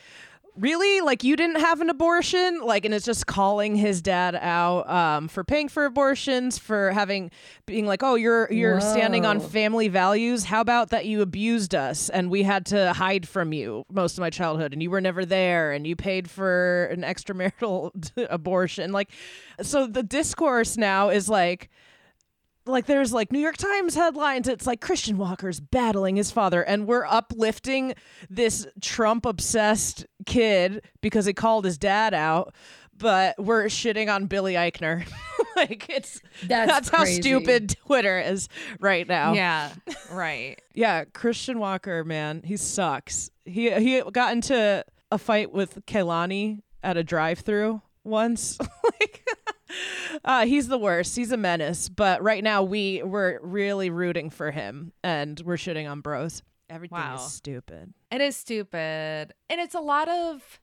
[0.58, 1.00] really?
[1.00, 2.60] Like you didn't have an abortion?
[2.60, 7.30] Like and it's just calling his dad out um, for paying for abortions for having
[7.66, 10.44] being like oh you're you're standing on family values.
[10.44, 14.20] How about that you abused us and we had to hide from you most of
[14.20, 18.92] my childhood and you were never there and you paid for an extramarital abortion?
[18.92, 19.10] Like
[19.62, 21.70] so the discourse now is like
[22.66, 24.48] like there's like New York Times headlines.
[24.48, 27.94] It's like Christian Walker's battling his father, and we're uplifting
[28.28, 32.54] this Trump obsessed kid because he called his dad out.
[32.98, 35.06] but we're shitting on Billy Eichner.
[35.56, 38.48] like it's That's that's how stupid Twitter is
[38.80, 39.32] right now.
[39.34, 39.72] Yeah,
[40.10, 40.60] right.
[40.74, 43.30] Yeah, Christian Walker, man, he sucks.
[43.46, 48.58] He he got into a fight with Kelani at a drive-through once.
[49.00, 49.28] like,
[50.24, 51.16] uh, he's the worst.
[51.16, 51.88] He's a menace.
[51.88, 56.42] But right now, we we're really rooting for him, and we're shitting on bros.
[56.68, 57.16] Everything Wow.
[57.16, 57.92] is stupid.
[58.10, 59.32] It is stupid.
[59.48, 60.60] And it's a lot of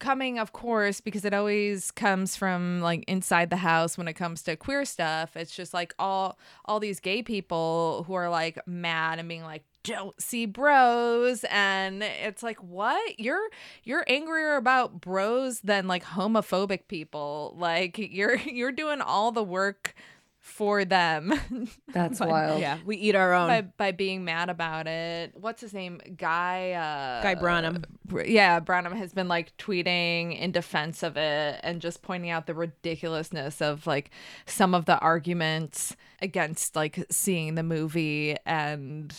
[0.00, 4.42] coming, of course, because it always comes from like inside the house when it comes
[4.42, 5.36] to queer stuff.
[5.36, 9.64] It's just like all all these gay people who are like mad and being like,
[9.86, 13.48] don't see bros and it's like what you're
[13.84, 19.94] you're angrier about bros than like homophobic people like you're you're doing all the work
[20.38, 21.32] for them
[21.92, 22.60] That's By- wild.
[22.60, 23.48] Yeah, we eat our own.
[23.48, 25.32] by by being mad about it.
[25.34, 26.00] What's his name?
[26.16, 27.82] Guy uh Guy Branum.
[28.28, 32.54] Yeah, Branum has been like tweeting in defense of it and just pointing out the
[32.54, 34.10] ridiculousness of like
[34.44, 39.12] some of the arguments against like seeing the movie and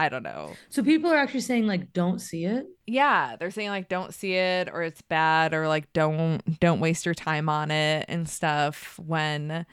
[0.00, 0.54] I don't know.
[0.70, 2.64] So people are actually saying like, don't see it.
[2.86, 7.04] Yeah, they're saying like don't see it or it's bad or like don't don't waste
[7.04, 9.66] your time on it and stuff when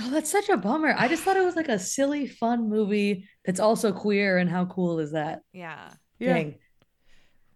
[0.00, 0.94] Oh, that's such a bummer.
[0.98, 4.38] I just thought it was like a silly, fun movie that's also queer.
[4.38, 5.42] And how cool is that?
[5.52, 5.92] yeah.
[6.18, 6.34] Yeah.
[6.34, 6.54] Dang.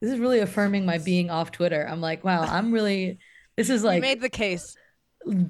[0.01, 1.87] This is really affirming my being off Twitter.
[1.89, 3.19] I'm like, wow, I'm really,
[3.57, 4.77] this is you like made the case.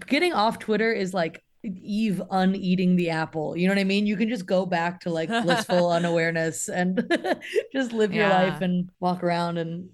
[0.06, 3.56] getting off Twitter is like Eve uneating the apple.
[3.56, 4.06] You know what I mean?
[4.06, 7.12] You can just go back to like blissful unawareness and
[7.72, 9.90] just live your life and walk around and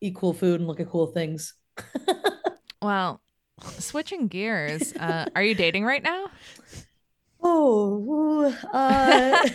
[0.00, 1.54] eat cool food and look at cool things.
[2.82, 3.20] Well,
[3.78, 6.26] switching gears, uh, are you dating right now?
[7.42, 9.46] Oh, uh,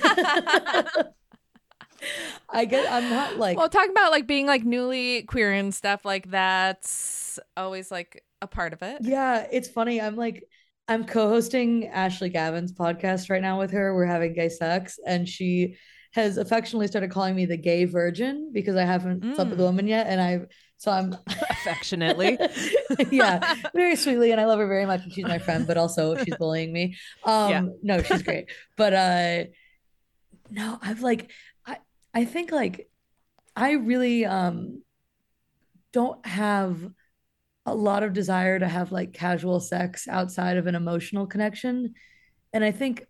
[2.49, 2.91] I get.
[2.91, 3.57] I'm not like.
[3.57, 8.47] well, talking about like being like newly queer and stuff like that's always like a
[8.47, 8.97] part of it.
[9.01, 10.01] Yeah, it's funny.
[10.01, 10.43] I'm like,
[10.91, 13.95] I'm co-hosting Ashley Gavin's podcast right now with her.
[13.95, 15.77] We're having gay sex, and she
[16.11, 19.67] has affectionately started calling me the gay virgin because I haven't slept with a Mm.
[19.67, 20.41] woman yet, and I.
[20.75, 21.15] So I'm
[21.49, 22.37] Affectionately.
[23.11, 26.17] yeah, very sweetly, and I love her very much, and she's my friend, but also
[26.17, 26.97] she's bullying me.
[27.23, 27.61] Um, Yeah.
[27.83, 29.43] no, she's great, but uh,
[30.49, 31.31] no, I've like,
[31.65, 31.77] I
[32.13, 32.89] I think like,
[33.55, 34.81] I really um,
[35.93, 36.77] don't have
[37.65, 41.93] a lot of desire to have like casual sex outside of an emotional connection,
[42.53, 43.05] and I think.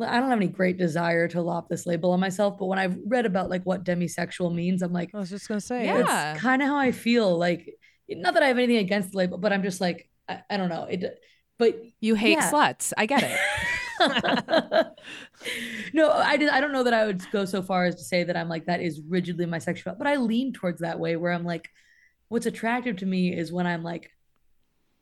[0.00, 2.96] I don't have any great desire to lop this label on myself, but when I've
[3.04, 5.84] read about like what demisexual means, I'm like, I was just gonna say.
[5.86, 6.34] Yeah.
[6.34, 7.36] it's kind of how I feel.
[7.36, 7.74] Like,
[8.08, 10.68] not that I have anything against the label, but I'm just like, I, I don't
[10.68, 10.84] know.
[10.84, 11.18] It,
[11.58, 12.52] but You hate Yeah.
[12.52, 12.92] sluts.
[12.96, 13.36] I get it.
[15.92, 16.50] no, I did.
[16.50, 18.66] I don't know that I would go so far as to say that I'm like
[18.66, 21.68] that is rigidly my sexual, but I lean towards that way where I'm like,
[22.28, 24.10] what's attractive to me is when I'm like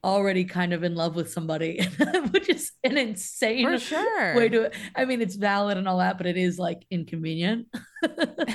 [0.04, 1.80] already kind of in love with somebody,
[2.30, 4.36] which is an insane For sure.
[4.36, 4.70] way to.
[4.94, 7.68] I mean, it's valid and all that, but it is like inconvenient.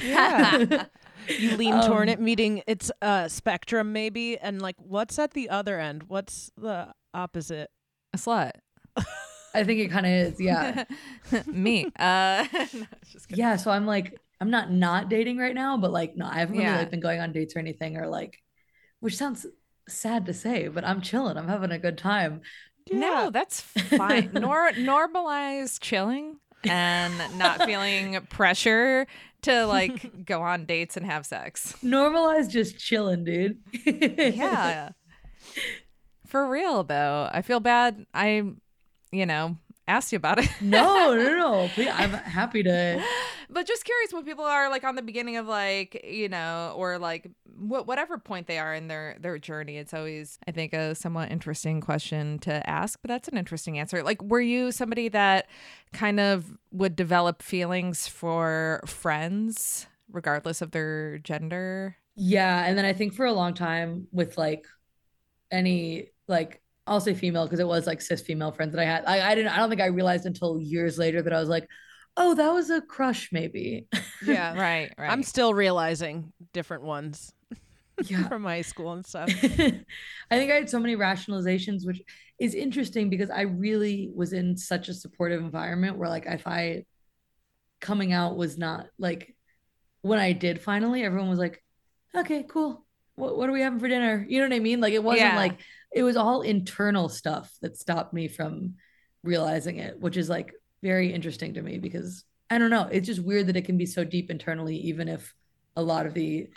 [0.02, 0.86] Yeah.
[1.28, 5.50] You lean toward Um, it, meeting its uh spectrum maybe, and like what's at the
[5.50, 6.04] other end?
[6.08, 7.70] What's the opposite?
[8.14, 8.52] a slut.
[9.54, 10.40] I think it kind of is.
[10.42, 10.86] Yeah.
[11.48, 11.86] Me.
[12.00, 12.60] Uh, no,
[13.02, 13.44] it's just kidding.
[13.44, 16.54] yeah so i'm like i'm not not dating right now but like no i haven't
[16.58, 16.78] really Yeah.
[16.80, 18.38] like been going on dates or anything or like
[19.02, 19.46] which sounds
[19.90, 22.42] sad to say but i'm chilling i'm having a good time
[22.92, 24.32] No, that's fine.
[24.34, 29.06] Nor normalize chilling and not feeling pressure
[29.44, 31.76] to like go on dates and have sex.
[31.84, 34.90] normalize just chilling dude Yeah.
[36.28, 37.30] For real though.
[37.32, 38.44] I feel bad I
[39.12, 39.58] you know,
[39.88, 40.50] asked you about it.
[40.62, 41.70] no no no.
[41.74, 43.04] Please, i'm happy to.
[43.50, 46.98] But just curious when people are like on the beginning of like you know or
[46.98, 50.96] like wh- whatever point they are in their their journey it's always i think a
[50.96, 54.04] somewhat interesting question to ask but that's an interesting answer.
[54.04, 55.48] Like were you somebody that
[55.92, 61.98] kind of would develop feelings for friends regardless of their gender?
[62.16, 64.66] Yeah and then i think for a long time with like
[65.52, 69.04] any like i'll say female because it was like cis female friends that i had
[69.06, 71.68] I, I didn't i don't think i realized until years later that i was like
[72.18, 73.88] oh that was a crush maybe
[74.26, 74.54] Yeah.
[74.60, 77.32] right right I'm still realizing different ones
[78.06, 79.30] yeah from high school and stuff.
[79.44, 82.02] I think I had so many rationalizations, which
[82.40, 86.86] is interesting because I really was in such a supportive environment where, like, if I
[87.80, 89.36] coming out was not like
[90.02, 91.64] when I did finally, everyone was like,
[92.16, 92.86] okay, cool.
[93.16, 94.26] What, what are we having for dinner?
[94.28, 94.82] You know what I mean?
[94.82, 95.36] Like, it wasn't Yeah.
[95.38, 95.60] like
[95.92, 98.76] it was all internal stuff that stopped me from
[99.24, 102.88] realizing it, which is like very interesting to me because I don't know.
[102.92, 105.34] It's just weird that it can be so deep internally, even if
[105.76, 106.50] a lot of the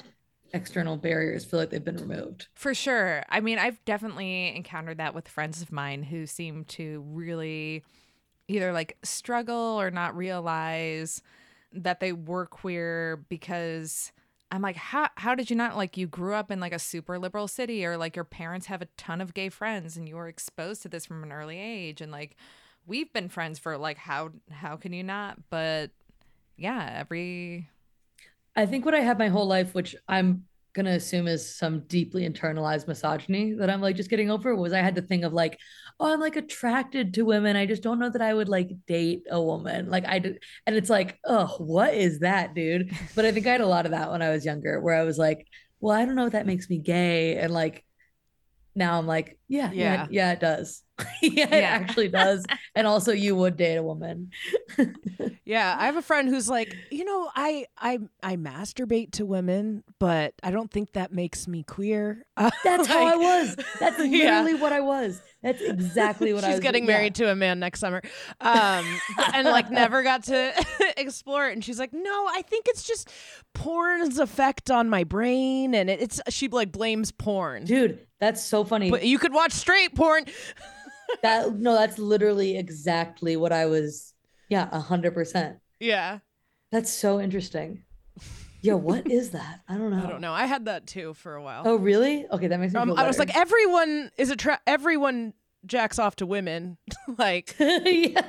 [0.53, 2.49] external barriers feel like they've been removed.
[2.55, 3.23] For sure.
[3.29, 7.85] I mean, I've definitely encountered that with friends of mine who seem to really
[8.49, 11.23] either like struggle or not realize
[11.73, 14.13] that they were queer because
[14.55, 17.19] I'm like, how how did you not like you grew up in like a super
[17.19, 20.29] liberal city or like your parents have a ton of gay friends and you were
[20.29, 22.37] exposed to this from an early age and like
[22.87, 25.39] we've been friends for like how how can you not?
[25.51, 25.91] But
[26.57, 27.69] yeah, every
[28.55, 30.45] I think what I had my whole life, which I'm
[30.75, 34.81] gonna assume is some deeply internalized misogyny that I'm like just getting over, was I
[34.83, 35.59] had the thing of like,
[36.01, 37.57] oh, I'm like attracted to women.
[37.57, 39.91] I just don't know that I would like date a woman.
[39.91, 42.93] Like I did, and it's like, oh, what is that, dude?
[43.15, 45.05] But I think I had a lot of that when I was younger, where I
[45.05, 45.47] was like,
[45.81, 47.85] well, I don't know if that makes me gay, and like
[48.77, 50.33] now I'm like, yeah, yeah, yeah, Yeah.
[50.33, 50.84] it does.
[51.23, 52.45] yeah, it actually does.
[52.75, 54.31] and also, you would date a woman.
[55.47, 59.85] Yeah, I have a friend who's like, you know, I I I masturbate to women,
[59.99, 62.25] but I don't think that makes me queer.
[62.37, 63.57] Uh, That's how I was.
[63.79, 64.41] That's Yeah.
[64.43, 65.23] literally what I was.
[65.43, 66.57] That's exactly what I was.
[66.57, 66.97] She's getting yeah.
[66.97, 68.03] married to a man next summer,
[68.41, 68.85] um,
[69.35, 70.53] and like never got to
[70.97, 71.53] explore it.
[71.53, 73.11] And she's like, "No, I think it's just
[73.55, 77.99] porn's effect on my brain, and it's." She like blames porn, dude.
[78.21, 78.91] That's so funny.
[78.91, 80.25] But you could watch straight porn.
[81.23, 84.13] that no, that's literally exactly what I was.
[84.49, 85.59] Yeah, a hundred percent.
[85.81, 86.21] Yeah,
[86.73, 87.85] That's so interesting.
[88.65, 89.61] Yeah, what is that?
[89.69, 90.03] I don't know.
[90.03, 90.33] I don't know.
[90.33, 91.65] I had that too for a while.
[91.67, 92.25] Oh, really?
[92.31, 95.35] Okay, that makes me Um, I was like, everyone is a tra- everyone
[95.67, 96.79] jacks off to women.
[97.19, 98.23] like, yeah.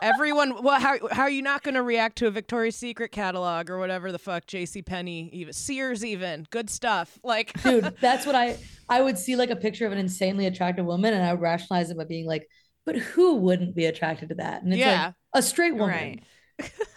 [0.00, 0.62] everyone.
[0.62, 3.80] Well, how how are you not going to react to a Victoria's Secret catalog or
[3.80, 4.46] whatever the fuck?
[4.46, 4.80] J.C.
[4.82, 7.18] Penney, even Sears, even good stuff.
[7.24, 10.86] Like, dude, that's what I I would see like a picture of an insanely attractive
[10.86, 12.46] woman, and I would rationalize it by being like,
[12.86, 14.62] but who wouldn't be attracted to that?
[14.62, 15.06] And it's Yeah.
[15.06, 15.88] like a straight woman.
[15.88, 16.22] Right.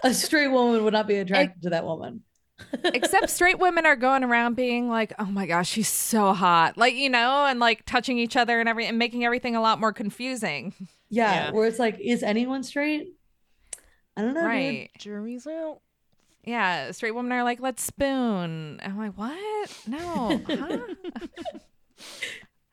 [0.04, 2.22] A straight woman would not be attracted to that woman.
[2.84, 6.94] Except straight women are going around being like, "Oh my gosh, she's so hot," like
[6.94, 9.92] you know, and like touching each other and every and making everything a lot more
[9.94, 10.74] confusing.
[11.10, 13.14] Yeah, where it's like, is anyone straight?
[14.16, 14.42] I don't know.
[14.42, 14.50] dude.
[14.50, 14.92] right?
[14.98, 15.80] Jury's out.
[16.44, 19.78] Yeah, straight women are like, "Let's spoon." I'm like, "What?
[19.88, 20.78] No." Huh?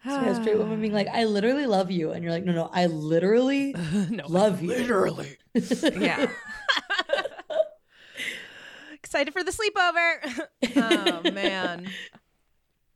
[0.05, 2.13] So a straight woman being like, I literally love you.
[2.13, 3.75] And you're like, no, no, I literally
[4.29, 4.69] love you.
[4.69, 5.37] Literally.
[5.55, 6.31] yeah.
[9.11, 10.47] Excited for the sleepover.
[11.25, 11.91] oh man.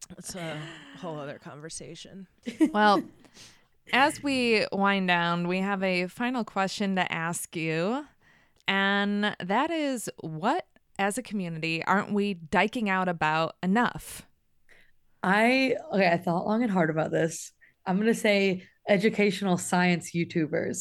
[0.09, 0.61] That's a
[1.01, 2.29] whole other conversation.
[2.73, 3.03] Well,
[3.93, 8.05] as we wind down, we have a final question to ask you.
[8.69, 10.69] And that is what,
[11.01, 14.23] as a community, aren't we dyking out about enough?
[15.25, 17.51] I, okay, I thought long and hard about this.
[17.87, 20.79] I'm going to say educational science YouTubers.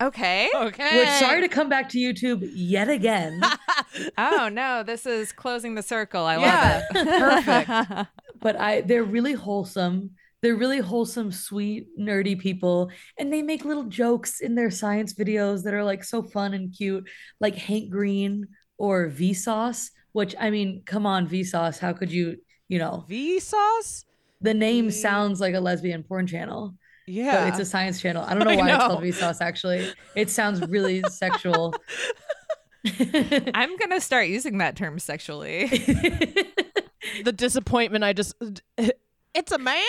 [0.00, 0.48] Okay.
[0.54, 0.98] Okay.
[0.98, 3.40] Which, sorry to come back to YouTube yet again.
[4.18, 6.24] oh, no, this is closing the circle.
[6.24, 7.18] I Yeah, love it.
[7.18, 8.08] perfect.
[8.40, 10.10] but I they're really wholesome.
[10.42, 15.62] They're really wholesome, sweet, nerdy people, and they make little jokes in their science videos
[15.64, 17.08] that are like so fun and cute,
[17.40, 19.90] like Hank Green or Vsauce.
[20.12, 22.36] Which I mean, come on, Vsauce, how could you,
[22.68, 24.04] you know, Vsauce?
[24.42, 26.74] The name sounds like a lesbian porn channel.
[27.06, 27.40] Yeah.
[27.44, 28.24] but it's a science channel.
[28.26, 28.86] I don't know I why it's know.
[28.88, 29.40] called Vsauce.
[29.40, 31.74] Actually, it sounds really sexual.
[33.54, 35.66] I'm going to start using that term sexually.
[37.24, 38.34] the disappointment I just
[39.34, 39.82] it's a man?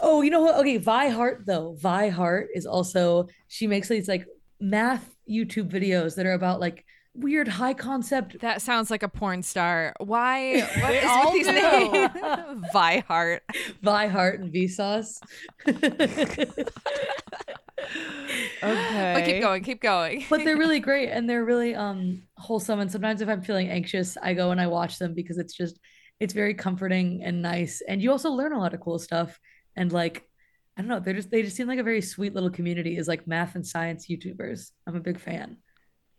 [0.00, 0.56] Oh, you know what?
[0.56, 1.74] Okay, Vi Hart though.
[1.78, 4.26] Vi Hart is also she makes these like
[4.60, 6.85] math YouTube videos that are about like
[7.18, 8.40] weird high concept.
[8.40, 9.94] That sounds like a porn star.
[9.98, 10.60] Why?
[10.80, 12.66] What is all with these names?
[12.72, 13.42] Vi Hart.
[13.82, 15.18] Vi Hart and Vsauce.
[18.62, 19.12] Okay.
[19.14, 20.24] But keep going, keep going.
[20.28, 22.80] but they're really great and they're really um wholesome.
[22.80, 25.78] And sometimes if I'm feeling anxious, I go and I watch them because it's just
[26.18, 27.82] it's very comforting and nice.
[27.86, 29.38] And you also learn a lot of cool stuff.
[29.76, 30.24] And like
[30.76, 33.08] I don't know, they're just they just seem like a very sweet little community is
[33.08, 34.70] like math and science YouTubers.
[34.86, 35.58] I'm a big fan.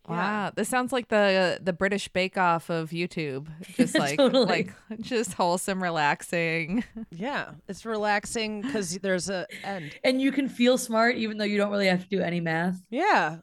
[0.08, 3.48] Wow, this sounds like the the British Bake Off of YouTube.
[3.76, 4.46] Just like Totally.
[4.46, 6.84] like just wholesome, relaxing.
[7.12, 9.92] Yeah, it's relaxing because there's a end.
[10.04, 12.82] And you can feel smart even though you don't really have to do any math.
[12.90, 13.38] Yeah,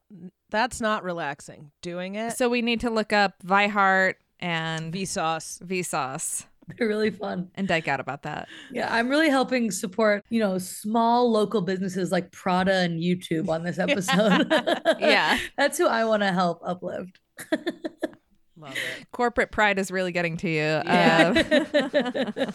[0.50, 1.72] that's not relaxing.
[1.82, 2.36] Doing it.
[2.36, 5.60] So we need to look up Vi Hart and Vsauce.
[5.62, 6.44] Vsauce
[6.78, 7.50] They're really fun.
[7.54, 8.48] and dyke out about that.
[8.72, 13.62] Yeah, I'm really helping support, you know, small local businesses like Prada and YouTube on
[13.62, 14.52] this episode.
[15.00, 15.38] Yeah.
[15.56, 17.18] That's who I want to help uplift.
[18.56, 19.10] Love it.
[19.12, 20.56] Corporate pride is really getting to you.
[20.60, 22.34] Yeah.
[22.36, 22.52] Um,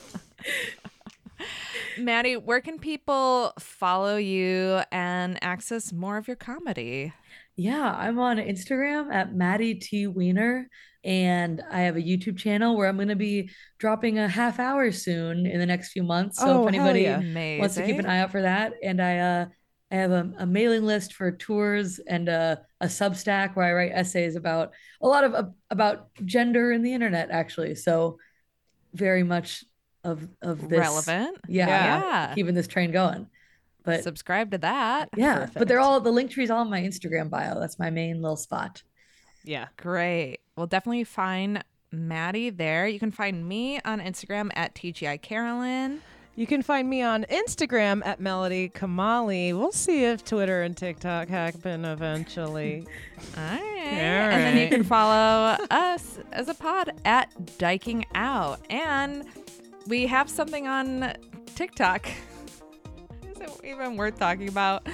[1.97, 7.13] Maddie, where can people follow you and access more of your comedy?
[7.59, 10.69] Yeah, I'm on Instagram at Maddie T Wiener,
[11.03, 13.49] and I have a YouTube channel where I'm going to be
[13.79, 16.39] dropping a half hour soon in the next few months.
[16.39, 17.59] So Oh, if anybody yeah.
[17.59, 19.45] wants to keep an eye out for that, and I uh,
[19.91, 23.91] I have a, a mailing list for tours and a, a Substack where I write
[23.93, 24.71] essays about
[25.01, 27.75] a lot of about gender in the internet, actually.
[27.75, 28.19] So
[28.93, 29.65] very much
[30.05, 31.37] of of this Relevant.
[31.49, 32.35] Yeah, Yeah.
[32.35, 33.27] keeping this train going.
[33.83, 35.09] But Subscribe to that.
[35.15, 37.59] yeah, but they're all the link tree's all in my Instagram bio.
[37.59, 38.83] That's my main little spot.
[39.43, 39.67] Yeah.
[39.77, 40.39] Great.
[40.55, 42.87] Well, definitely find Maddie there.
[42.87, 46.01] You can find me on Instagram at TGI Carolyn.
[46.35, 49.57] You can find me on Instagram at Melody Kamali.
[49.57, 52.85] We'll see if Twitter and TikTok happen eventually.
[53.37, 53.59] All right.
[53.59, 58.61] All And then you can follow us as a pod at Dyking Out.
[58.69, 59.25] And
[59.87, 61.13] we have something on
[61.55, 62.07] TikTok.
[63.41, 64.87] It even worth talking about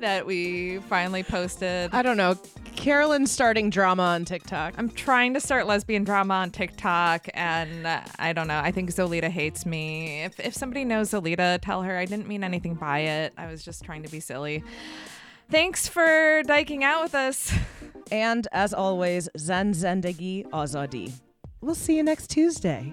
[0.00, 1.90] that we finally posted?
[1.92, 2.36] I don't know.
[2.76, 4.74] Carolyn's starting drama on TikTok.
[4.78, 8.60] I'm trying to start lesbian drama on TikTok, and uh, I don't know.
[8.60, 10.22] I think Zolita hates me.
[10.22, 13.32] If, if somebody knows Zolita, tell her I didn't mean anything by it.
[13.36, 14.62] I was just trying to be silly.
[15.50, 17.52] Thanks for dyking out with us.
[18.12, 21.12] And as always, Zan Zendegi Azadi.
[21.60, 22.92] We'll see you next Tuesday.